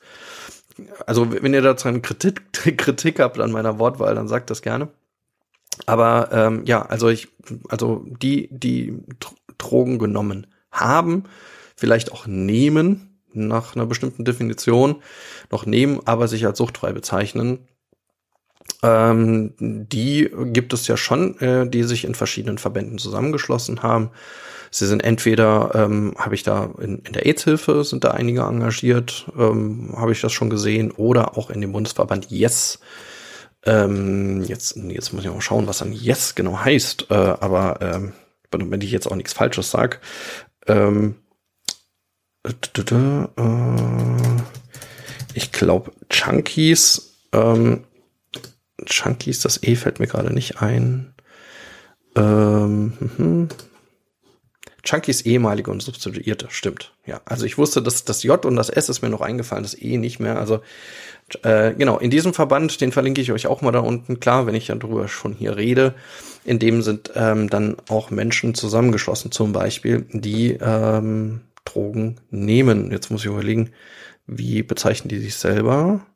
Also, 1.07 1.33
wenn 1.33 1.55
ihr 1.55 1.63
dazu 1.63 1.89
eine 1.89 2.01
Kritik, 2.01 2.53
Kritik 2.79 3.21
habt 3.21 3.41
an 3.41 3.53
meiner 3.53 3.79
Wortwahl, 3.79 4.15
dann 4.15 4.29
sagt 4.29 4.51
das 4.51 4.63
gerne. 4.63 4.89
Aber 5.85 6.31
ähm, 6.33 6.63
ja, 6.65 6.83
also 6.83 7.09
ich, 7.09 7.29
also 7.69 8.05
die, 8.07 8.49
die 8.51 8.99
Drogen 9.59 9.99
genommen 9.99 10.47
haben, 10.71 11.25
vielleicht 11.77 12.13
auch 12.13 12.27
nehmen, 12.27 13.21
nach 13.33 13.77
einer 13.77 13.85
bestimmten 13.87 14.25
Definition, 14.25 15.03
noch 15.51 15.67
nehmen, 15.67 16.01
aber 16.07 16.29
sich 16.29 16.47
als 16.47 16.59
suchtfrei 16.59 16.93
bezeichnen, 16.93 17.69
ähm, 18.83 19.55
die 19.59 20.31
gibt 20.53 20.73
es 20.73 20.87
ja 20.87 20.97
schon, 20.97 21.39
äh, 21.41 21.69
die 21.69 21.85
sich 21.85 22.05
in 22.05 22.15
verschiedenen 22.15 22.59
Verbänden 22.59 22.99
zusammengeschlossen 22.99 23.83
haben. 23.83 24.11
Sie 24.71 24.87
sind 24.87 25.05
entweder, 25.05 25.71
ähm, 25.75 26.15
habe 26.19 26.35
ich 26.35 26.43
da 26.43 26.71
in, 26.81 26.99
in 26.99 27.13
der 27.13 27.25
AIDS-Hilfe 27.25 27.85
sind 27.85 28.05
da 28.05 28.11
einige 28.11 28.43
engagiert, 28.43 29.27
ähm, 29.39 29.95
habe 29.97 30.13
ich 30.13 30.21
das 30.21 30.33
schon 30.33 30.51
gesehen, 30.51 30.91
oder 30.91 31.39
auch 31.39 31.51
in 31.51 31.61
dem 31.61 31.73
Bundesverband 31.73 32.31
Yes. 32.31 32.81
Ähm, 33.65 34.43
jetzt, 34.43 34.77
jetzt 34.77 35.13
muss 35.13 35.25
ich 35.25 35.31
mal 35.31 35.41
schauen, 35.41 35.67
was 35.67 35.79
dann 35.79 35.93
Yes 35.93 36.35
genau 36.35 36.59
heißt, 36.59 37.07
äh, 37.11 37.15
aber 37.15 37.81
ähm, 37.81 38.13
wenn 38.51 38.81
ich 38.81 38.91
jetzt 38.91 39.07
auch 39.07 39.17
nichts 39.17 39.33
Falsches 39.33 39.71
sage. 39.71 39.99
Ähm, 40.67 41.17
äh, 42.45 42.53
ich 45.35 45.53
glaube, 45.53 45.93
Chunkies 46.09 47.19
ähm, 47.33 47.85
Chunkies, 48.87 49.41
das 49.41 49.63
E 49.63 49.77
fällt 49.77 50.01
mir 50.01 50.07
gerade 50.07 50.33
nicht 50.33 50.63
ein. 50.63 51.15
Ähm, 52.17 52.93
hm. 53.17 53.49
Chunkies 54.83 55.23
ehemalige 55.23 55.71
und 55.71 55.83
substituierte, 55.83 56.47
stimmt. 56.49 56.95
Ja, 57.05 57.21
also 57.25 57.45
ich 57.45 57.59
wusste, 57.59 57.83
dass 57.83 58.05
das 58.05 58.23
J 58.23 58.45
und 58.47 58.57
das 58.57 58.71
S 58.71 58.89
ist 58.89 59.03
mir 59.03 59.11
noch 59.11 59.21
eingefallen, 59.21 59.65
das 59.65 59.81
E 59.81 59.99
nicht 59.99 60.21
mehr. 60.21 60.39
Also 60.39 60.61
äh, 61.43 61.75
genau, 61.75 61.99
in 61.99 62.11
diesem 62.11 62.33
Verband, 62.33 62.81
den 62.81 62.93
verlinke 62.93 63.21
ich 63.21 63.33
euch 63.33 63.49
auch 63.49 63.63
mal 63.63 63.73
da 63.73 63.81
unten, 63.81 64.21
klar, 64.21 64.47
wenn 64.47 64.55
ich 64.55 64.67
darüber 64.67 65.09
schon 65.09 65.35
hier 65.35 65.57
rede. 65.57 65.95
In 66.45 66.61
dem 66.61 66.83
sind 66.83 67.11
ähm, 67.17 67.51
dann 67.51 67.77
auch 67.89 68.11
Menschen 68.11 68.55
zusammengeschlossen, 68.55 69.33
zum 69.33 69.53
Beispiel, 69.53 70.07
die 70.13 70.53
ähm, 70.53 71.41
Drogen 71.65 72.21
nehmen. 72.31 72.93
Jetzt 72.93 73.11
muss 73.11 73.23
ich 73.23 73.27
überlegen, 73.27 73.73
wie 74.27 74.63
bezeichnen 74.63 75.09
die 75.09 75.19
sich 75.19 75.35
selber? 75.35 76.07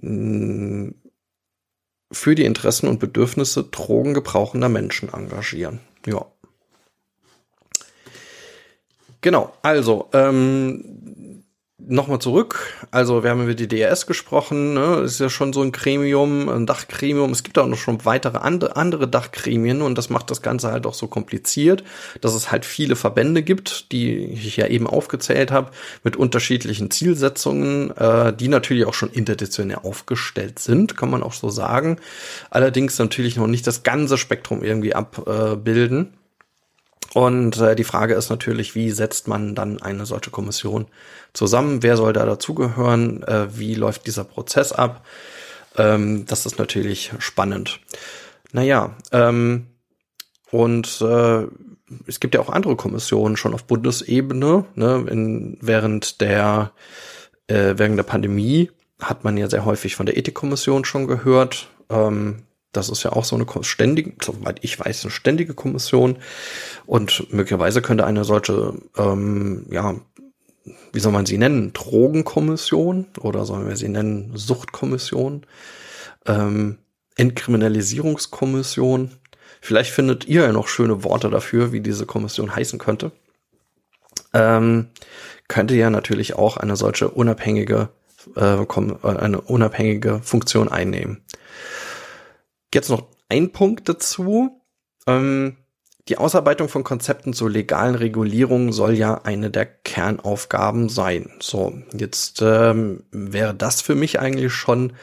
Hm, 0.00 0.94
für 2.12 2.34
die 2.34 2.44
Interessen 2.44 2.88
und 2.88 3.00
Bedürfnisse 3.00 3.64
drogengebrauchender 3.64 4.68
Menschen 4.68 5.12
engagieren. 5.12 5.80
Ja. 6.06 6.26
Genau, 9.20 9.52
also 9.62 10.08
ähm, 10.12 11.41
nochmal 11.86 12.18
zurück. 12.20 12.60
Also 12.90 13.22
wir 13.22 13.30
haben 13.30 13.42
über 13.42 13.54
die 13.54 13.68
DRS 13.68 14.06
gesprochen, 14.06 14.74
ne? 14.74 15.00
ist 15.04 15.20
ja 15.20 15.28
schon 15.28 15.52
so 15.52 15.62
ein 15.62 15.72
Gremium, 15.72 16.48
ein 16.48 16.66
Dachgremium. 16.66 17.30
Es 17.30 17.42
gibt 17.42 17.58
auch 17.58 17.66
noch 17.66 17.76
schon 17.76 18.04
weitere 18.04 18.38
andere, 18.38 18.76
andere 18.76 19.08
Dachgremien 19.08 19.82
und 19.82 19.98
das 19.98 20.10
macht 20.10 20.30
das 20.30 20.42
Ganze 20.42 20.70
halt 20.70 20.86
auch 20.86 20.94
so 20.94 21.08
kompliziert, 21.08 21.82
dass 22.20 22.34
es 22.34 22.52
halt 22.52 22.64
viele 22.64 22.96
Verbände 22.96 23.42
gibt, 23.42 23.92
die 23.92 24.16
ich 24.16 24.56
ja 24.56 24.66
eben 24.66 24.86
aufgezählt 24.86 25.50
habe, 25.50 25.70
mit 26.04 26.16
unterschiedlichen 26.16 26.90
Zielsetzungen, 26.90 27.90
äh, 27.96 28.32
die 28.32 28.48
natürlich 28.48 28.86
auch 28.86 28.94
schon 28.94 29.10
interdisziplinär 29.10 29.84
aufgestellt 29.84 30.58
sind, 30.58 30.96
kann 30.96 31.10
man 31.10 31.22
auch 31.22 31.32
so 31.32 31.50
sagen. 31.50 31.98
Allerdings 32.50 32.98
natürlich 32.98 33.36
noch 33.36 33.48
nicht 33.48 33.66
das 33.66 33.82
ganze 33.82 34.18
Spektrum 34.18 34.62
irgendwie 34.62 34.94
abbilden. 34.94 36.14
Und 37.14 37.58
äh, 37.58 37.76
die 37.76 37.84
Frage 37.84 38.14
ist 38.14 38.30
natürlich, 38.30 38.74
wie 38.74 38.90
setzt 38.90 39.28
man 39.28 39.54
dann 39.54 39.82
eine 39.82 40.06
solche 40.06 40.30
Kommission 40.30 40.86
zusammen? 41.34 41.82
Wer 41.82 41.96
soll 41.96 42.12
da 42.12 42.24
dazugehören? 42.24 43.22
Äh, 43.22 43.58
wie 43.58 43.74
läuft 43.74 44.06
dieser 44.06 44.24
Prozess 44.24 44.72
ab? 44.72 45.04
Ähm, 45.76 46.24
das 46.26 46.46
ist 46.46 46.58
natürlich 46.58 47.12
spannend. 47.18 47.80
Naja, 48.52 48.96
ähm, 49.12 49.66
und 50.50 51.00
äh, 51.00 51.46
es 52.06 52.20
gibt 52.20 52.34
ja 52.34 52.40
auch 52.40 52.48
andere 52.48 52.76
Kommissionen 52.76 53.36
schon 53.36 53.54
auf 53.54 53.64
Bundesebene. 53.64 54.64
Ne? 54.74 55.06
In, 55.10 55.58
während 55.60 56.20
der 56.20 56.72
äh, 57.46 57.74
während 57.76 57.98
der 57.98 58.04
Pandemie 58.04 58.70
hat 59.00 59.24
man 59.24 59.36
ja 59.36 59.50
sehr 59.50 59.64
häufig 59.64 59.96
von 59.96 60.06
der 60.06 60.16
Ethikkommission 60.16 60.84
schon 60.84 61.06
gehört. 61.06 61.68
Ähm, 61.90 62.44
das 62.72 62.88
ist 62.88 63.02
ja 63.02 63.12
auch 63.12 63.24
so 63.24 63.36
eine 63.36 63.46
ständige, 63.62 64.12
soweit 64.22 64.58
ich 64.62 64.78
weiß, 64.78 65.04
eine 65.04 65.10
ständige 65.10 65.54
Kommission. 65.54 66.16
Und 66.86 67.32
möglicherweise 67.32 67.82
könnte 67.82 68.06
eine 68.06 68.24
solche, 68.24 68.74
ähm, 68.96 69.66
ja, 69.70 69.94
wie 70.92 71.00
soll 71.00 71.12
man 71.12 71.26
sie 71.26 71.38
nennen? 71.38 71.72
Drogenkommission 71.72 73.06
oder 73.20 73.44
sollen 73.44 73.68
wir 73.68 73.76
sie 73.76 73.88
nennen? 73.88 74.32
Suchtkommission, 74.34 75.46
ähm, 76.26 76.78
Entkriminalisierungskommission. 77.16 79.10
Vielleicht 79.60 79.92
findet 79.92 80.26
ihr 80.26 80.42
ja 80.42 80.52
noch 80.52 80.68
schöne 80.68 81.04
Worte 81.04 81.30
dafür, 81.30 81.72
wie 81.72 81.80
diese 81.80 82.06
Kommission 82.06 82.54
heißen 82.54 82.78
könnte. 82.78 83.12
Ähm, 84.32 84.88
könnte 85.48 85.74
ja 85.74 85.90
natürlich 85.90 86.34
auch 86.34 86.56
eine 86.56 86.76
solche 86.76 87.10
unabhängige, 87.10 87.90
äh, 88.36 88.40
eine 89.02 89.40
unabhängige 89.42 90.20
Funktion 90.22 90.68
einnehmen. 90.68 91.22
Jetzt 92.74 92.90
noch 92.90 93.06
ein 93.28 93.52
Punkt 93.52 93.88
dazu. 93.88 94.60
Ähm, 95.06 95.56
die 96.08 96.18
Ausarbeitung 96.18 96.68
von 96.68 96.82
Konzepten 96.82 97.32
zur 97.32 97.50
legalen 97.50 97.94
Regulierung 97.94 98.72
soll 98.72 98.94
ja 98.94 99.22
eine 99.22 99.50
der 99.50 99.66
Kernaufgaben 99.66 100.88
sein. 100.88 101.30
So, 101.40 101.72
jetzt 101.96 102.42
ähm, 102.42 103.04
wäre 103.12 103.54
das 103.54 103.82
für 103.82 103.94
mich 103.94 104.18
eigentlich 104.18 104.52
schon 104.52 104.94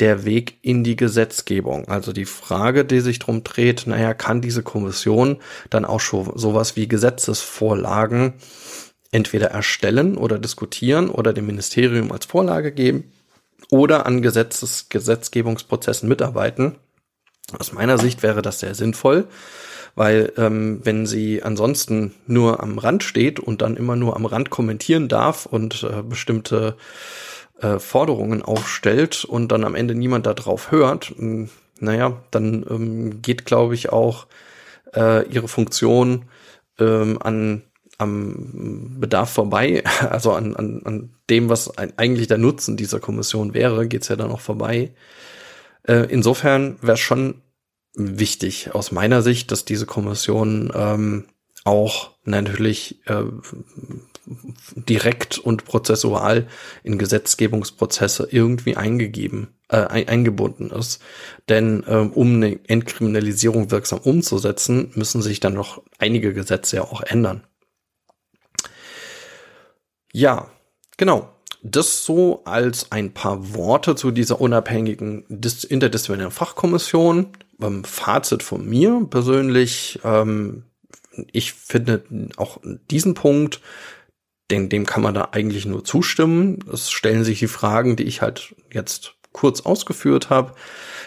der 0.00 0.24
Weg 0.24 0.58
in 0.62 0.84
die 0.84 0.96
Gesetzgebung. 0.96 1.88
Also 1.88 2.12
die 2.12 2.24
Frage, 2.24 2.84
die 2.84 3.00
sich 3.00 3.18
drum 3.18 3.44
dreht, 3.44 3.86
naja, 3.86 4.14
kann 4.14 4.40
diese 4.40 4.62
Kommission 4.62 5.38
dann 5.70 5.84
auch 5.84 6.00
schon 6.00 6.38
sowas 6.38 6.76
wie 6.76 6.88
Gesetzesvorlagen 6.88 8.34
entweder 9.10 9.48
erstellen 9.48 10.16
oder 10.16 10.38
diskutieren 10.38 11.08
oder 11.10 11.32
dem 11.32 11.46
Ministerium 11.46 12.12
als 12.12 12.26
Vorlage 12.26 12.72
geben 12.72 13.12
oder 13.70 14.06
an 14.06 14.22
Gesetzes 14.22 14.88
Gesetzgebungsprozessen 14.88 16.08
mitarbeiten. 16.08 16.76
Aus 17.58 17.72
meiner 17.72 17.98
Sicht 17.98 18.22
wäre 18.22 18.42
das 18.42 18.58
sehr 18.60 18.74
sinnvoll, 18.74 19.28
weil 19.94 20.32
ähm, 20.36 20.80
wenn 20.82 21.06
sie 21.06 21.42
ansonsten 21.42 22.14
nur 22.26 22.60
am 22.60 22.78
Rand 22.78 23.04
steht 23.04 23.38
und 23.38 23.62
dann 23.62 23.76
immer 23.76 23.94
nur 23.94 24.16
am 24.16 24.26
Rand 24.26 24.50
kommentieren 24.50 25.08
darf 25.08 25.46
und 25.46 25.84
äh, 25.84 26.02
bestimmte 26.02 26.76
äh, 27.60 27.78
Forderungen 27.78 28.42
aufstellt 28.42 29.24
und 29.24 29.52
dann 29.52 29.64
am 29.64 29.76
Ende 29.76 29.94
niemand 29.94 30.26
darauf 30.26 30.72
hört, 30.72 31.14
hm, 31.16 31.48
naja, 31.78 32.20
dann 32.30 32.66
ähm, 32.68 33.22
geht, 33.22 33.44
glaube 33.44 33.74
ich, 33.74 33.90
auch 33.90 34.26
äh, 34.94 35.26
ihre 35.28 35.48
Funktion 35.48 36.24
ähm, 36.78 37.18
an 37.22 37.62
am 37.98 38.98
Bedarf 39.00 39.30
vorbei, 39.30 39.82
also 40.10 40.32
an, 40.32 40.54
an, 40.56 40.82
an 40.84 41.10
dem, 41.30 41.48
was 41.48 41.78
eigentlich 41.78 42.26
der 42.26 42.38
Nutzen 42.38 42.76
dieser 42.76 43.00
Kommission 43.00 43.54
wäre, 43.54 43.88
geht's 43.88 44.08
ja 44.08 44.16
dann 44.16 44.30
auch 44.30 44.40
vorbei. 44.40 44.92
Äh, 45.86 46.06
insofern 46.10 46.78
wäre 46.80 46.94
es 46.94 47.00
schon 47.00 47.42
wichtig 47.94 48.74
aus 48.74 48.92
meiner 48.92 49.22
Sicht, 49.22 49.50
dass 49.50 49.64
diese 49.64 49.86
Kommission 49.86 50.72
ähm, 50.74 51.26
auch 51.64 52.12
natürlich 52.24 53.00
äh, 53.06 53.24
direkt 54.74 55.38
und 55.38 55.64
prozessual 55.64 56.46
in 56.82 56.98
Gesetzgebungsprozesse 56.98 58.28
irgendwie 58.30 58.76
eingegeben, 58.76 59.48
äh, 59.68 59.76
eingebunden 59.76 60.70
ist. 60.70 61.00
Denn 61.48 61.84
äh, 61.86 61.96
um 61.96 62.36
eine 62.36 62.58
Entkriminalisierung 62.68 63.70
wirksam 63.70 64.00
umzusetzen, 64.00 64.92
müssen 64.94 65.22
sich 65.22 65.40
dann 65.40 65.54
noch 65.54 65.82
einige 65.98 66.34
Gesetze 66.34 66.76
ja 66.76 66.82
auch 66.82 67.02
ändern. 67.02 67.44
Ja, 70.12 70.50
genau. 70.96 71.35
Das 71.70 72.04
so 72.04 72.42
als 72.44 72.92
ein 72.92 73.12
paar 73.12 73.54
Worte 73.54 73.96
zu 73.96 74.12
dieser 74.12 74.40
unabhängigen 74.40 75.24
interdisziplinären 75.28 76.32
Fachkommission. 76.32 77.28
Ähm, 77.60 77.84
Fazit 77.84 78.42
von 78.42 78.68
mir 78.68 79.06
persönlich, 79.10 79.98
ähm, 80.04 80.64
ich 81.32 81.54
finde 81.54 82.04
auch 82.36 82.58
diesen 82.90 83.14
Punkt, 83.14 83.60
den, 84.50 84.68
dem 84.68 84.86
kann 84.86 85.02
man 85.02 85.14
da 85.14 85.30
eigentlich 85.32 85.66
nur 85.66 85.84
zustimmen. 85.84 86.60
Es 86.72 86.90
stellen 86.90 87.24
sich 87.24 87.40
die 87.40 87.48
Fragen, 87.48 87.96
die 87.96 88.04
ich 88.04 88.22
halt 88.22 88.54
jetzt 88.72 89.14
kurz 89.32 89.62
ausgeführt 89.62 90.30
habe, 90.30 90.54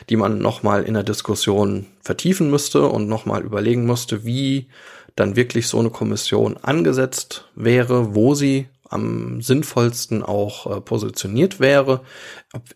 die 0.10 0.18
man 0.18 0.40
nochmal 0.40 0.84
in 0.84 0.94
der 0.94 1.04
Diskussion 1.04 1.86
vertiefen 2.02 2.50
müsste 2.50 2.88
und 2.88 3.08
nochmal 3.08 3.44
überlegen 3.44 3.86
müsste, 3.86 4.26
wie 4.26 4.68
dann 5.16 5.36
wirklich 5.36 5.68
so 5.68 5.80
eine 5.80 5.90
Kommission 5.90 6.58
angesetzt 6.58 7.50
wäre, 7.56 8.14
wo 8.14 8.36
sie 8.36 8.68
am 8.90 9.42
sinnvollsten 9.42 10.24
auch 10.24 10.66
äh, 10.66 10.82
positioniert 10.82 11.60
wäre. 11.60 12.02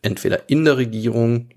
Entweder 0.02 0.50
in 0.50 0.66
der 0.66 0.78
Regierung, 0.78 1.50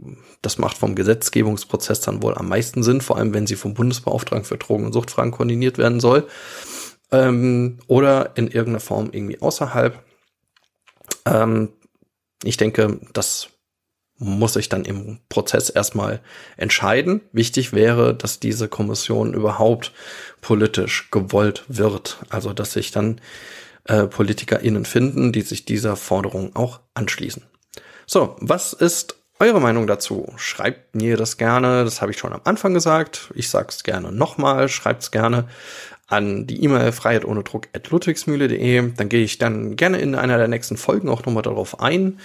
das 0.42 0.59
macht 0.59 0.79
vom 0.79 0.95
Gesetzgebungsprozess 0.95 2.01
dann 2.01 2.23
wohl 2.23 2.35
am 2.35 2.49
meisten 2.49 2.83
Sinn, 2.83 3.01
vor 3.01 3.19
allem 3.19 3.35
wenn 3.35 3.47
sie 3.47 3.57
vom 3.57 3.75
Bundesbeauftragten 3.75 4.47
für 4.47 4.57
Drogen- 4.57 4.87
und 4.87 4.92
Suchtfragen 4.92 5.33
koordiniert 5.33 5.79
werden 5.79 6.01
soll, 6.01 6.27
ähm, 7.12 7.79
oder 7.87 8.33
in 8.37 8.47
irgendeiner 8.47 8.81
Form 8.81 9.11
irgendwie 9.12 9.40
außerhalb. 9.40 10.03
Ähm, 11.27 11.71
ich 12.42 12.57
denke, 12.57 13.01
das 13.12 13.49
muss 14.19 14.55
sich 14.55 14.69
dann 14.69 14.85
im 14.85 15.19
Prozess 15.29 15.69
erstmal 15.69 16.21
entscheiden. 16.57 17.21
Wichtig 17.33 17.73
wäre, 17.73 18.14
dass 18.14 18.40
diese 18.40 18.69
Kommission 18.69 19.35
überhaupt 19.35 19.92
politisch 20.40 21.11
gewollt 21.11 21.64
wird. 21.69 22.19
Also 22.31 22.53
dass 22.53 22.73
sich 22.73 22.90
dann 22.92 23.21
äh, 23.87 24.07
PolitikerInnen 24.07 24.85
finden, 24.85 25.33
die 25.33 25.42
sich 25.42 25.64
dieser 25.64 25.96
Forderung 25.96 26.55
auch 26.55 26.81
anschließen. 26.94 27.42
So, 28.07 28.37
was 28.40 28.72
ist 28.72 29.16
eure 29.38 29.61
Meinung 29.61 29.87
dazu? 29.87 30.33
Schreibt 30.37 30.94
mir 30.94 31.16
das 31.16 31.37
gerne, 31.37 31.85
das 31.85 32.01
habe 32.01 32.12
ich 32.12 32.18
schon 32.18 32.33
am 32.33 32.40
Anfang 32.44 32.72
gesagt. 32.72 33.31
Ich 33.35 33.51
sage 33.51 33.68
es 33.70 33.83
gerne 33.83 34.12
nochmal, 34.12 34.68
schreibt 34.68 35.03
es 35.03 35.11
gerne 35.11 35.49
an 36.07 36.46
die 36.46 36.62
E-Mail 36.62 36.92
freiheit 36.92 37.25
ohne 37.25 37.42
Druck 37.42 37.68
at 37.75 37.90
ludwigsmühle.de. 37.90 38.92
Dann 38.96 39.09
gehe 39.09 39.25
ich 39.25 39.38
dann 39.38 39.77
gerne 39.77 39.99
in 39.99 40.14
einer 40.14 40.38
der 40.38 40.49
nächsten 40.49 40.77
Folgen 40.77 41.09
auch 41.09 41.25
nochmal 41.25 41.42
darauf 41.42 41.81
ein. 41.81 42.20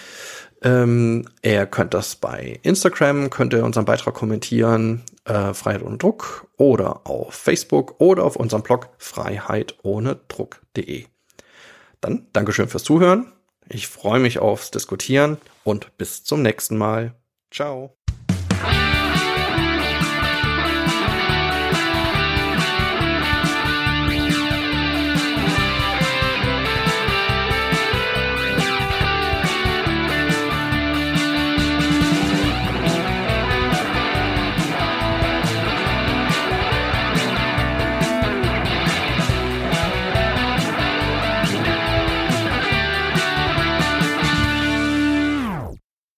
Ähm, 0.63 1.25
ihr 1.41 1.65
könnt 1.65 1.95
das 1.95 2.15
bei 2.15 2.59
Instagram, 2.61 3.31
könnt 3.31 3.53
ihr 3.53 3.65
unseren 3.65 3.85
Beitrag 3.85 4.13
kommentieren, 4.13 5.01
äh, 5.25 5.53
Freiheit 5.55 5.81
ohne 5.81 5.97
Druck, 5.97 6.47
oder 6.57 7.01
auf 7.07 7.33
Facebook 7.33 7.95
oder 7.99 8.23
auf 8.23 8.35
unserem 8.35 8.61
Blog 8.61 8.89
freiheit 8.99 9.75
ohne 9.81 10.19
Druck.de. 10.27 11.10
Dann 12.01 12.27
Dankeschön 12.33 12.67
fürs 12.67 12.83
Zuhören. 12.83 13.31
Ich 13.69 13.87
freue 13.87 14.19
mich 14.19 14.39
aufs 14.39 14.71
Diskutieren 14.71 15.37
und 15.63 15.95
bis 15.97 16.23
zum 16.23 16.41
nächsten 16.41 16.77
Mal. 16.77 17.15
Ciao. 17.51 17.95